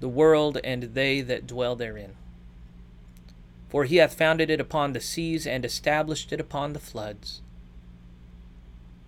the 0.01 0.09
world 0.09 0.59
and 0.65 0.95
they 0.95 1.21
that 1.21 1.47
dwell 1.47 1.77
therein. 1.77 2.15
For 3.73 3.85
he 3.85 3.97
hath 3.97 4.15
founded 4.15 4.51
it 4.51 4.61
upon 4.61 4.93
the 4.93 5.01
seas 5.01 5.47
and 5.47 5.65
established 5.65 6.33
it 6.33 6.41
upon 6.41 6.73
the 6.73 6.79
floods. 6.79 7.41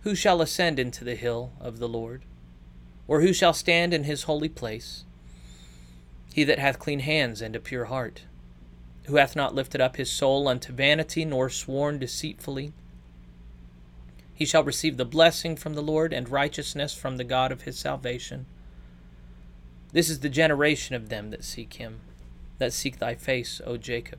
Who 0.00 0.16
shall 0.16 0.40
ascend 0.40 0.80
into 0.80 1.04
the 1.04 1.14
hill 1.14 1.52
of 1.60 1.78
the 1.78 1.88
Lord? 1.88 2.22
Or 3.06 3.20
who 3.20 3.32
shall 3.32 3.52
stand 3.52 3.94
in 3.94 4.02
his 4.02 4.24
holy 4.24 4.48
place? 4.48 5.04
He 6.32 6.42
that 6.42 6.58
hath 6.58 6.80
clean 6.80 7.00
hands 7.00 7.40
and 7.40 7.54
a 7.54 7.60
pure 7.60 7.84
heart, 7.84 8.22
who 9.04 9.16
hath 9.16 9.36
not 9.36 9.54
lifted 9.54 9.80
up 9.80 9.96
his 9.96 10.10
soul 10.10 10.48
unto 10.48 10.72
vanity, 10.72 11.24
nor 11.24 11.48
sworn 11.48 12.00
deceitfully 12.00 12.72
he 14.34 14.44
shall 14.44 14.64
receive 14.64 14.96
the 14.96 15.04
blessing 15.04 15.54
from 15.54 15.74
the 15.74 15.82
Lord 15.82 16.12
and 16.12 16.28
righteousness 16.28 16.92
from 16.92 17.16
the 17.16 17.24
God 17.24 17.52
of 17.52 17.62
his 17.62 17.78
salvation. 17.78 18.46
This 19.92 20.10
is 20.10 20.20
the 20.20 20.28
generation 20.28 20.96
of 20.96 21.08
them 21.08 21.30
that 21.30 21.44
seek 21.44 21.74
him, 21.74 22.00
that 22.58 22.72
seek 22.72 22.98
thy 22.98 23.14
face, 23.14 23.60
O 23.64 23.76
Jacob. 23.76 24.18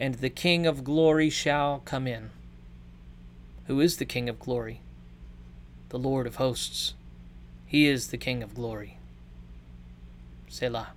and 0.00 0.14
the 0.14 0.30
King 0.30 0.66
of 0.66 0.82
glory 0.82 1.28
shall 1.28 1.80
come 1.84 2.06
in. 2.06 2.30
Who 3.66 3.80
is 3.80 3.98
the 3.98 4.06
King 4.06 4.30
of 4.30 4.40
glory? 4.40 4.80
The 5.90 5.98
Lord 5.98 6.26
of 6.26 6.36
hosts. 6.36 6.94
He 7.66 7.86
is 7.86 8.08
the 8.08 8.16
King 8.16 8.42
of 8.42 8.54
glory. 8.54 8.96
Selah. 10.48 10.88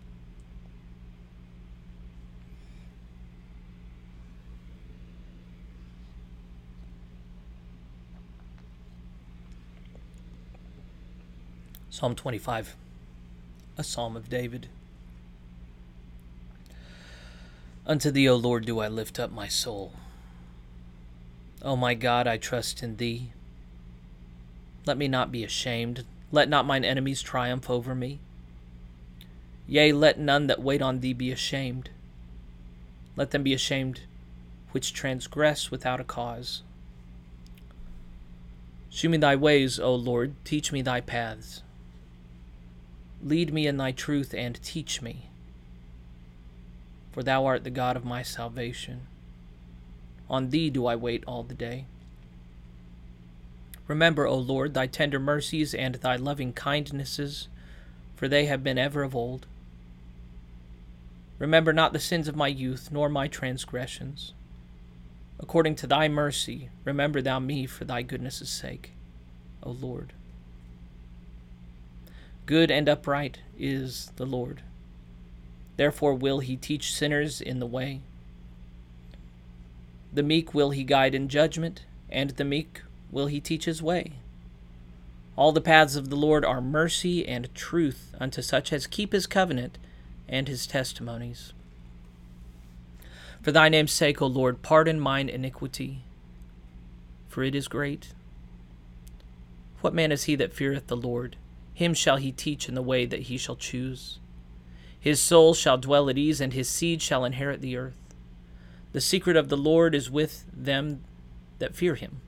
Psalm 11.90 12.16
25, 12.16 12.76
a 13.78 13.84
psalm 13.84 14.16
of 14.16 14.30
David. 14.30 14.68
Unto 17.86 18.12
thee, 18.12 18.30
O 18.30 18.36
Lord, 18.36 18.66
do 18.66 18.80
I 18.80 18.88
lift 18.88 19.20
up 19.20 19.32
my 19.32 19.48
soul. 19.48 19.94
O 21.62 21.76
my 21.76 21.94
God, 21.94 22.28
I 22.28 22.38
trust 22.38 22.82
in 22.82 22.98
thee. 22.98 23.32
Let 24.86 24.98
me 24.98 25.08
not 25.08 25.32
be 25.32 25.44
ashamed. 25.44 26.06
Let 26.32 26.50
not 26.50 26.66
mine 26.66 26.84
enemies 26.86 27.22
triumph 27.22 27.70
over 27.70 27.94
me. 27.94 28.20
Yea, 29.68 29.94
let 29.94 30.20
none 30.20 30.48
that 30.48 30.62
wait 30.62 30.82
on 30.82 31.00
thee 31.00 31.14
be 31.14 31.32
ashamed. 31.32 31.90
Let 33.16 33.32
them 33.32 33.44
be 33.44 33.54
ashamed 33.54 34.02
which 34.72 34.94
transgress 34.94 35.70
without 35.70 36.00
a 36.00 36.04
cause. 36.04 36.64
Shew 38.90 39.10
me 39.10 39.18
thy 39.18 39.36
ways, 39.36 39.80
O 39.80 39.94
Lord, 39.94 40.34
teach 40.44 40.72
me 40.72 40.82
thy 40.82 41.00
paths. 41.00 41.62
Lead 43.24 43.54
me 43.54 43.68
in 43.68 43.78
thy 43.78 43.92
truth 43.92 44.34
and 44.34 44.62
teach 44.64 45.02
me, 45.02 45.30
for 47.14 47.24
thou 47.24 47.46
art 47.46 47.64
the 47.64 47.70
God 47.70 47.96
of 47.96 48.04
my 48.04 48.24
salvation. 48.24 49.02
On 50.30 50.50
thee 50.50 50.70
do 50.70 50.88
I 50.88 50.96
wait 50.96 51.24
all 51.26 51.44
the 51.44 51.54
day. 51.54 51.86
Remember, 53.88 54.26
O 54.26 54.36
Lord, 54.36 54.74
thy 54.74 54.88
tender 54.88 55.20
mercies 55.20 55.76
and 55.76 55.96
thy 55.96 56.16
loving 56.16 56.54
kindnesses, 56.54 57.48
for 58.16 58.28
they 58.28 58.46
have 58.46 58.64
been 58.64 58.78
ever 58.78 59.04
of 59.04 59.16
old. 59.16 59.46
Remember 61.38 61.72
not 61.72 61.94
the 61.94 62.00
sins 62.00 62.28
of 62.28 62.36
my 62.36 62.48
youth, 62.48 62.90
nor 62.92 63.10
my 63.10 63.28
transgressions. 63.28 64.34
According 65.40 65.76
to 65.76 65.88
thy 65.88 66.08
mercy, 66.08 66.70
remember 66.86 67.22
thou 67.22 67.40
me 67.40 67.66
for 67.68 67.86
thy 67.86 68.02
goodness' 68.02 68.50
sake, 68.50 68.92
O 69.62 69.72
Lord. 69.72 70.14
Good 72.46 72.72
and 72.72 72.90
upright 72.90 73.40
is 73.58 74.12
the 74.16 74.26
Lord. 74.26 74.62
Therefore 75.76 76.14
will 76.14 76.40
he 76.40 76.56
teach 76.56 76.94
sinners 76.94 77.42
in 77.42 77.60
the 77.60 77.66
way. 77.66 78.02
The 80.14 80.24
meek 80.24 80.54
will 80.54 80.70
he 80.70 80.84
guide 80.84 81.16
in 81.16 81.28
judgment, 81.28 81.86
and 82.10 82.32
the 82.32 82.44
meek 82.44 82.84
will 83.12 83.28
he 83.28 83.40
teach 83.40 83.66
his 83.66 83.82
way. 83.82 84.14
All 85.36 85.52
the 85.52 85.62
paths 85.62 85.96
of 85.96 86.10
the 86.10 86.16
Lord 86.16 86.46
are 86.46 86.62
mercy 86.62 87.28
and 87.28 87.54
truth 87.56 88.14
unto 88.20 88.42
such 88.42 88.72
as 88.72 88.86
keep 88.86 89.14
his 89.14 89.26
covenant 89.26 89.80
and 90.30 90.48
his 90.48 90.68
testimonies. 90.68 91.54
For 93.42 93.52
thy 93.52 93.68
name's 93.68 93.92
sake, 93.92 94.22
O 94.22 94.28
Lord, 94.28 94.62
pardon 94.62 95.00
mine 95.00 95.28
iniquity, 95.28 96.04
for 97.28 97.44
it 97.44 97.56
is 97.56 97.68
great. 97.68 98.14
What 99.82 99.94
man 99.94 100.12
is 100.12 100.26
he 100.26 100.36
that 100.36 100.54
feareth 100.54 100.88
the 100.88 100.96
Lord? 100.96 101.36
Him 101.74 101.94
shall 101.94 102.18
he 102.18 102.32
teach 102.32 102.70
in 102.70 102.76
the 102.76 102.82
way 102.82 103.06
that 103.06 103.24
he 103.24 103.38
shall 103.38 103.56
choose. 103.56 104.20
His 105.04 105.20
soul 105.20 105.54
shall 105.54 105.78
dwell 105.78 106.10
at 106.10 106.18
ease, 106.18 106.40
and 106.40 106.54
his 106.54 106.70
seed 106.70 107.02
shall 107.02 107.26
inherit 107.26 107.60
the 107.60 107.76
earth. 107.76 108.16
The 108.94 109.02
secret 109.02 109.36
of 109.36 109.50
the 109.50 109.58
Lord 109.58 109.94
is 109.94 110.10
with 110.10 110.46
them 110.54 111.04
that 111.60 111.76
fear 111.76 111.96
him, 111.96 112.22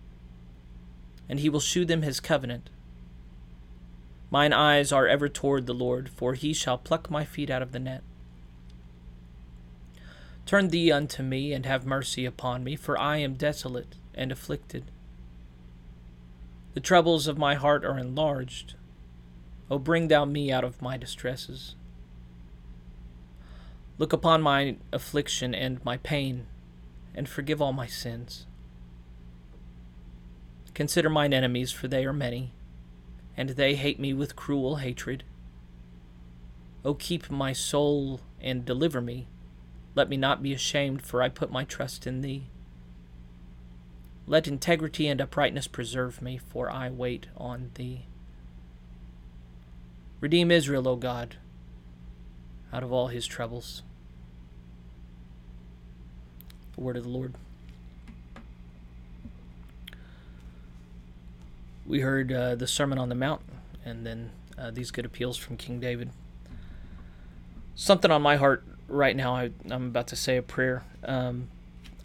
and 1.30 1.40
he 1.40 1.48
will 1.48 1.62
shew 1.62 1.86
them 1.86 2.02
his 2.02 2.20
covenant. 2.20 2.70
Mine 4.30 4.52
eyes 4.52 4.92
are 4.92 5.08
ever 5.08 5.30
toward 5.30 5.68
the 5.68 5.74
Lord, 5.74 6.10
for 6.10 6.34
he 6.34 6.52
shall 6.52 6.78
pluck 6.78 7.10
my 7.10 7.24
feet 7.24 7.50
out 7.50 7.62
of 7.62 7.72
the 7.72 7.80
net. 7.80 8.04
Turn 10.46 10.68
thee 10.68 10.92
unto 10.92 11.24
me, 11.24 11.54
and 11.54 11.66
have 11.66 11.86
mercy 11.86 12.26
upon 12.26 12.62
me, 12.62 12.76
for 12.76 13.00
I 13.00 13.20
am 13.20 13.36
desolate 13.36 13.96
and 14.14 14.34
afflicted. 14.34 14.92
The 16.74 16.82
troubles 16.82 17.26
of 17.26 17.38
my 17.38 17.56
heart 17.56 17.86
are 17.86 17.98
enlarged. 17.98 18.74
O 19.72 19.80
bring 19.80 20.10
thou 20.10 20.26
me 20.26 20.52
out 20.52 20.66
of 20.66 20.82
my 20.82 20.98
distresses. 20.98 21.76
Look 23.98 24.12
upon 24.12 24.42
my 24.42 24.78
affliction 24.92 25.56
and 25.56 25.84
my 25.86 25.98
pain, 25.98 26.48
and 27.14 27.30
forgive 27.30 27.62
all 27.62 27.74
my 27.74 27.88
sins. 27.88 28.46
Consider 30.74 31.10
mine 31.10 31.34
enemies, 31.34 31.72
for 31.72 31.88
they 31.88 32.06
are 32.06 32.12
many, 32.12 32.52
and 33.38 33.52
they 33.52 33.76
hate 33.76 34.00
me 34.00 34.14
with 34.14 34.36
cruel 34.36 34.78
hatred. 34.78 35.24
O 36.84 36.94
keep 36.94 37.32
my 37.32 37.54
soul 37.54 38.20
and 38.42 38.66
deliver 38.66 39.00
me. 39.00 39.28
Let 39.96 40.10
me 40.10 40.18
not 40.18 40.44
be 40.44 40.54
ashamed, 40.54 41.02
for 41.02 41.24
I 41.24 41.30
put 41.30 41.50
my 41.50 41.64
trust 41.64 42.06
in 42.06 42.20
thee. 42.20 42.44
Let 44.28 44.48
integrity 44.48 45.08
and 45.08 45.22
uprightness 45.22 45.68
preserve 45.68 46.22
me, 46.22 46.38
for 46.38 46.70
I 46.70 46.90
wait 46.90 47.28
on 47.38 47.72
thee. 47.76 48.08
Redeem 50.20 50.52
Israel, 50.52 50.88
O 50.88 50.98
God, 50.98 51.38
out 52.76 52.84
of 52.84 52.92
all 52.92 53.08
his 53.08 53.26
troubles. 53.26 53.84
The 56.76 56.82
word 56.82 56.98
of 56.98 57.04
the 57.04 57.10
Lord. 57.10 57.34
We 61.88 62.02
heard 62.02 62.34
uh, 62.34 62.56
the 62.56 62.68
Sermon 62.68 62.98
on 62.98 63.08
the 63.08 63.16
Mount 63.16 63.42
and 63.86 64.06
then 64.06 64.32
uh, 64.58 64.72
these 64.72 64.92
good 64.92 65.06
appeals 65.06 65.38
from 65.38 65.56
King 65.56 65.80
David. 65.80 66.10
Something 67.76 68.12
on 68.12 68.22
my 68.22 68.36
heart 68.36 68.66
right 68.90 69.16
now, 69.16 69.38
I, 69.38 69.52
am 69.72 69.88
about 69.88 70.08
to 70.08 70.18
say 70.18 70.36
a 70.36 70.42
prayer. 70.42 70.84
Um, 71.06 71.48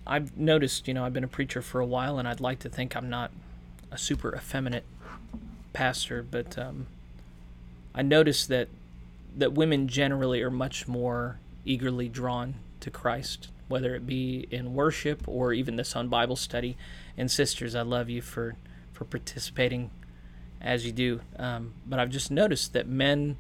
I've 0.07 0.37
noticed, 0.37 0.87
you 0.87 0.95
know, 0.95 1.05
I've 1.05 1.13
been 1.13 1.25
a 1.25 1.29
preacher 1.29 1.63
for 1.63 1.81
a 1.81 1.87
while, 1.87 2.17
and 2.17 2.29
I'd 2.29 2.41
like 2.41 2.61
to 2.61 2.69
think 2.69 2.95
I'm 2.95 3.11
not 3.11 3.33
a 3.91 3.99
super 3.99 4.33
effeminate 4.37 4.85
pastor, 5.73 6.23
but 6.23 6.57
um, 6.57 6.87
I 7.93 8.03
noticed 8.03 8.47
that 8.51 8.69
that 9.37 9.53
women 9.53 9.89
generally 9.89 10.43
are 10.43 10.51
much 10.51 10.89
more 10.89 11.39
eagerly 11.65 12.09
drawn 12.09 12.55
to 12.81 12.91
Christ, 12.91 13.49
whether 13.69 13.95
it 13.95 14.07
be 14.07 14.47
in 14.51 14.75
worship 14.75 15.23
or 15.27 15.53
even 15.53 15.77
this 15.77 15.95
on 15.95 16.09
Bible 16.09 16.37
study. 16.37 16.77
And 17.17 17.31
sisters, 17.31 17.75
I 17.75 17.83
love 17.83 18.09
you 18.09 18.23
for 18.23 18.57
for 18.93 19.05
participating 19.05 19.91
as 20.61 20.85
you 20.85 20.93
do. 20.93 21.21
Um, 21.39 21.73
but 21.87 21.99
I've 21.99 22.11
just 22.11 22.31
noticed 22.31 22.75
that 22.75 22.87
men, 22.87 23.39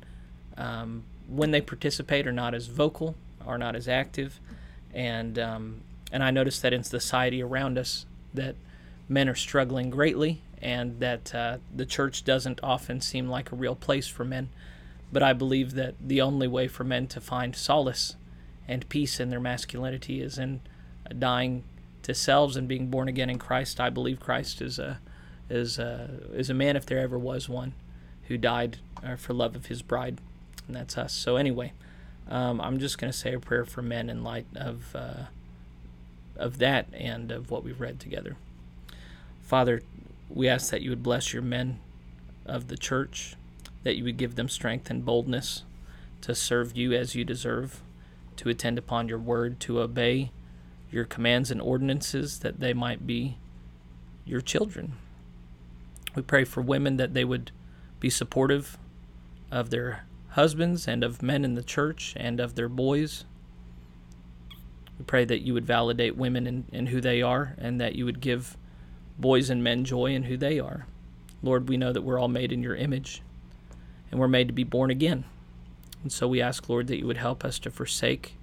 um, 0.56 1.04
when 1.28 1.50
they 1.50 1.60
participate, 1.60 2.26
are 2.26 2.32
not 2.32 2.54
as 2.54 2.66
vocal, 2.66 3.14
are 3.46 3.58
not 3.58 3.76
as 3.76 3.88
active, 3.88 4.40
and 4.94 5.38
um, 5.38 5.80
and 6.12 6.22
I 6.22 6.30
noticed 6.30 6.62
that 6.62 6.72
in 6.72 6.82
society 6.82 7.42
around 7.42 7.78
us 7.78 8.06
that 8.32 8.56
men 9.08 9.28
are 9.28 9.34
struggling 9.34 9.90
greatly, 9.90 10.42
and 10.62 11.00
that 11.00 11.34
uh, 11.34 11.58
the 11.74 11.86
church 11.86 12.24
doesn't 12.24 12.60
often 12.62 13.00
seem 13.00 13.28
like 13.28 13.52
a 13.52 13.56
real 13.56 13.74
place 13.74 14.06
for 14.06 14.24
men. 14.24 14.48
But 15.12 15.22
I 15.22 15.32
believe 15.32 15.74
that 15.74 15.94
the 16.00 16.20
only 16.20 16.46
way 16.46 16.68
for 16.68 16.84
men 16.84 17.06
to 17.08 17.20
find 17.20 17.56
solace 17.56 18.16
and 18.68 18.88
peace 18.88 19.18
in 19.18 19.30
their 19.30 19.40
masculinity 19.40 20.20
is 20.20 20.38
in 20.38 20.60
dying 21.18 21.64
to 22.02 22.14
selves 22.14 22.56
and 22.56 22.68
being 22.68 22.88
born 22.88 23.08
again 23.08 23.28
in 23.28 23.38
Christ. 23.38 23.80
I 23.80 23.90
believe 23.90 24.20
Christ 24.20 24.62
is 24.62 24.78
a 24.78 25.00
is 25.48 25.80
a, 25.80 26.20
is 26.32 26.48
a 26.48 26.54
man 26.54 26.76
if 26.76 26.86
there 26.86 27.00
ever 27.00 27.18
was 27.18 27.48
one 27.48 27.74
who 28.28 28.38
died 28.38 28.78
uh, 29.04 29.16
for 29.16 29.34
love 29.34 29.56
of 29.56 29.66
his 29.66 29.82
bride, 29.82 30.20
and 30.68 30.76
that's 30.76 30.96
us. 30.96 31.12
So 31.12 31.34
anyway, 31.34 31.72
um, 32.28 32.60
I'm 32.60 32.78
just 32.78 32.98
going 32.98 33.12
to 33.12 33.18
say 33.18 33.34
a 33.34 33.40
prayer 33.40 33.64
for 33.64 33.82
men 33.82 34.08
in 34.08 34.22
light 34.22 34.46
of 34.54 34.94
uh, 34.94 35.24
of 36.36 36.58
that 36.58 36.86
and 36.92 37.32
of 37.32 37.50
what 37.50 37.64
we've 37.64 37.80
read 37.80 37.98
together. 37.98 38.36
Father, 39.42 39.82
we 40.28 40.48
ask 40.48 40.70
that 40.70 40.80
you 40.80 40.90
would 40.90 41.02
bless 41.02 41.32
your 41.32 41.42
men 41.42 41.80
of 42.46 42.68
the 42.68 42.76
church, 42.76 43.34
that 43.82 43.96
you 43.96 44.04
would 44.04 44.16
give 44.16 44.34
them 44.34 44.48
strength 44.48 44.90
and 44.90 45.04
boldness 45.04 45.64
to 46.22 46.34
serve 46.34 46.76
you 46.76 46.92
as 46.92 47.14
you 47.14 47.24
deserve, 47.24 47.82
to 48.36 48.48
attend 48.48 48.78
upon 48.78 49.08
your 49.08 49.18
word, 49.18 49.58
to 49.60 49.80
obey 49.80 50.30
your 50.90 51.04
commands 51.04 51.50
and 51.50 51.60
ordinances, 51.60 52.40
that 52.40 52.60
they 52.60 52.74
might 52.74 53.06
be 53.06 53.38
your 54.24 54.40
children. 54.40 54.94
We 56.14 56.22
pray 56.22 56.44
for 56.44 56.60
women 56.60 56.96
that 56.96 57.14
they 57.14 57.24
would 57.24 57.52
be 58.00 58.10
supportive 58.10 58.76
of 59.50 59.70
their 59.70 60.04
husbands 60.30 60.86
and 60.86 61.02
of 61.02 61.22
men 61.22 61.44
in 61.44 61.54
the 61.54 61.62
church 61.62 62.14
and 62.16 62.40
of 62.40 62.54
their 62.54 62.68
boys. 62.68 63.24
We 64.98 65.04
pray 65.04 65.24
that 65.24 65.40
you 65.40 65.54
would 65.54 65.66
validate 65.66 66.16
women 66.16 66.46
in, 66.46 66.64
in 66.72 66.86
who 66.88 67.00
they 67.00 67.22
are 67.22 67.54
and 67.58 67.80
that 67.80 67.94
you 67.94 68.04
would 68.04 68.20
give 68.20 68.56
boys 69.18 69.50
and 69.50 69.62
men 69.62 69.84
joy 69.84 70.06
in 70.06 70.24
who 70.24 70.36
they 70.36 70.58
are. 70.58 70.86
Lord, 71.42 71.68
we 71.68 71.76
know 71.76 71.92
that 71.92 72.02
we're 72.02 72.18
all 72.18 72.28
made 72.28 72.52
in 72.52 72.62
your 72.62 72.76
image 72.76 73.22
and 74.10 74.18
we're 74.18 74.28
made 74.28 74.48
to 74.48 74.54
be 74.54 74.64
born 74.64 74.90
again. 74.90 75.24
And 76.02 76.12
so 76.12 76.26
we 76.26 76.40
ask, 76.40 76.68
Lord, 76.68 76.86
that 76.88 76.98
you 76.98 77.06
would 77.06 77.18
help 77.18 77.44
us 77.44 77.58
to 77.60 77.70
forsake 77.70 78.36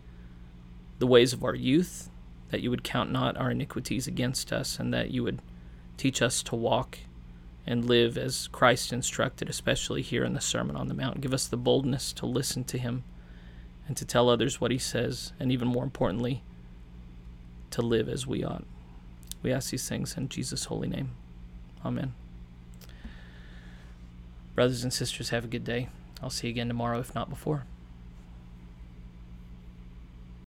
the 0.99 1.07
ways 1.07 1.33
of 1.33 1.43
our 1.43 1.55
youth, 1.55 2.09
that 2.49 2.61
you 2.61 2.69
would 2.69 2.83
count 2.83 3.11
not 3.11 3.37
our 3.37 3.51
iniquities 3.51 4.07
against 4.07 4.53
us, 4.53 4.79
and 4.79 4.93
that 4.93 5.11
you 5.11 5.23
would 5.23 5.41
teach 5.97 6.21
us 6.21 6.43
to 6.43 6.55
walk 6.55 6.99
and 7.65 7.85
live 7.85 8.17
as 8.17 8.47
Christ 8.47 8.93
instructed, 8.93 9.49
especially 9.49 10.01
here 10.01 10.23
in 10.23 10.33
the 10.33 10.41
Sermon 10.41 10.75
on 10.75 10.87
the 10.87 10.93
Mount. 10.93 11.21
Give 11.21 11.33
us 11.33 11.47
the 11.47 11.57
boldness 11.57 12.13
to 12.13 12.25
listen 12.25 12.63
to 12.65 12.77
him 12.77 13.03
and 13.87 13.97
to 13.97 14.05
tell 14.05 14.29
others 14.29 14.61
what 14.61 14.71
he 14.71 14.77
says, 14.77 15.33
and 15.39 15.51
even 15.51 15.67
more 15.67 15.83
importantly, 15.83 16.43
to 17.71 17.81
live 17.81 18.07
as 18.07 18.25
we 18.25 18.43
ought. 18.43 18.65
We 19.43 19.51
ask 19.51 19.71
these 19.71 19.87
things 19.87 20.15
in 20.17 20.29
Jesus' 20.29 20.65
holy 20.65 20.87
name. 20.87 21.11
Amen. 21.85 22.13
Brothers 24.57 24.81
and 24.83 24.91
sisters, 24.91 25.29
have 25.29 25.43
a 25.43 25.47
good 25.47 25.63
day. 25.63 25.87
I'll 26.19 26.31
see 26.31 26.47
you 26.47 26.51
again 26.51 26.67
tomorrow, 26.67 26.99
if 26.99 27.13
not 27.13 27.29
before. 27.29 27.65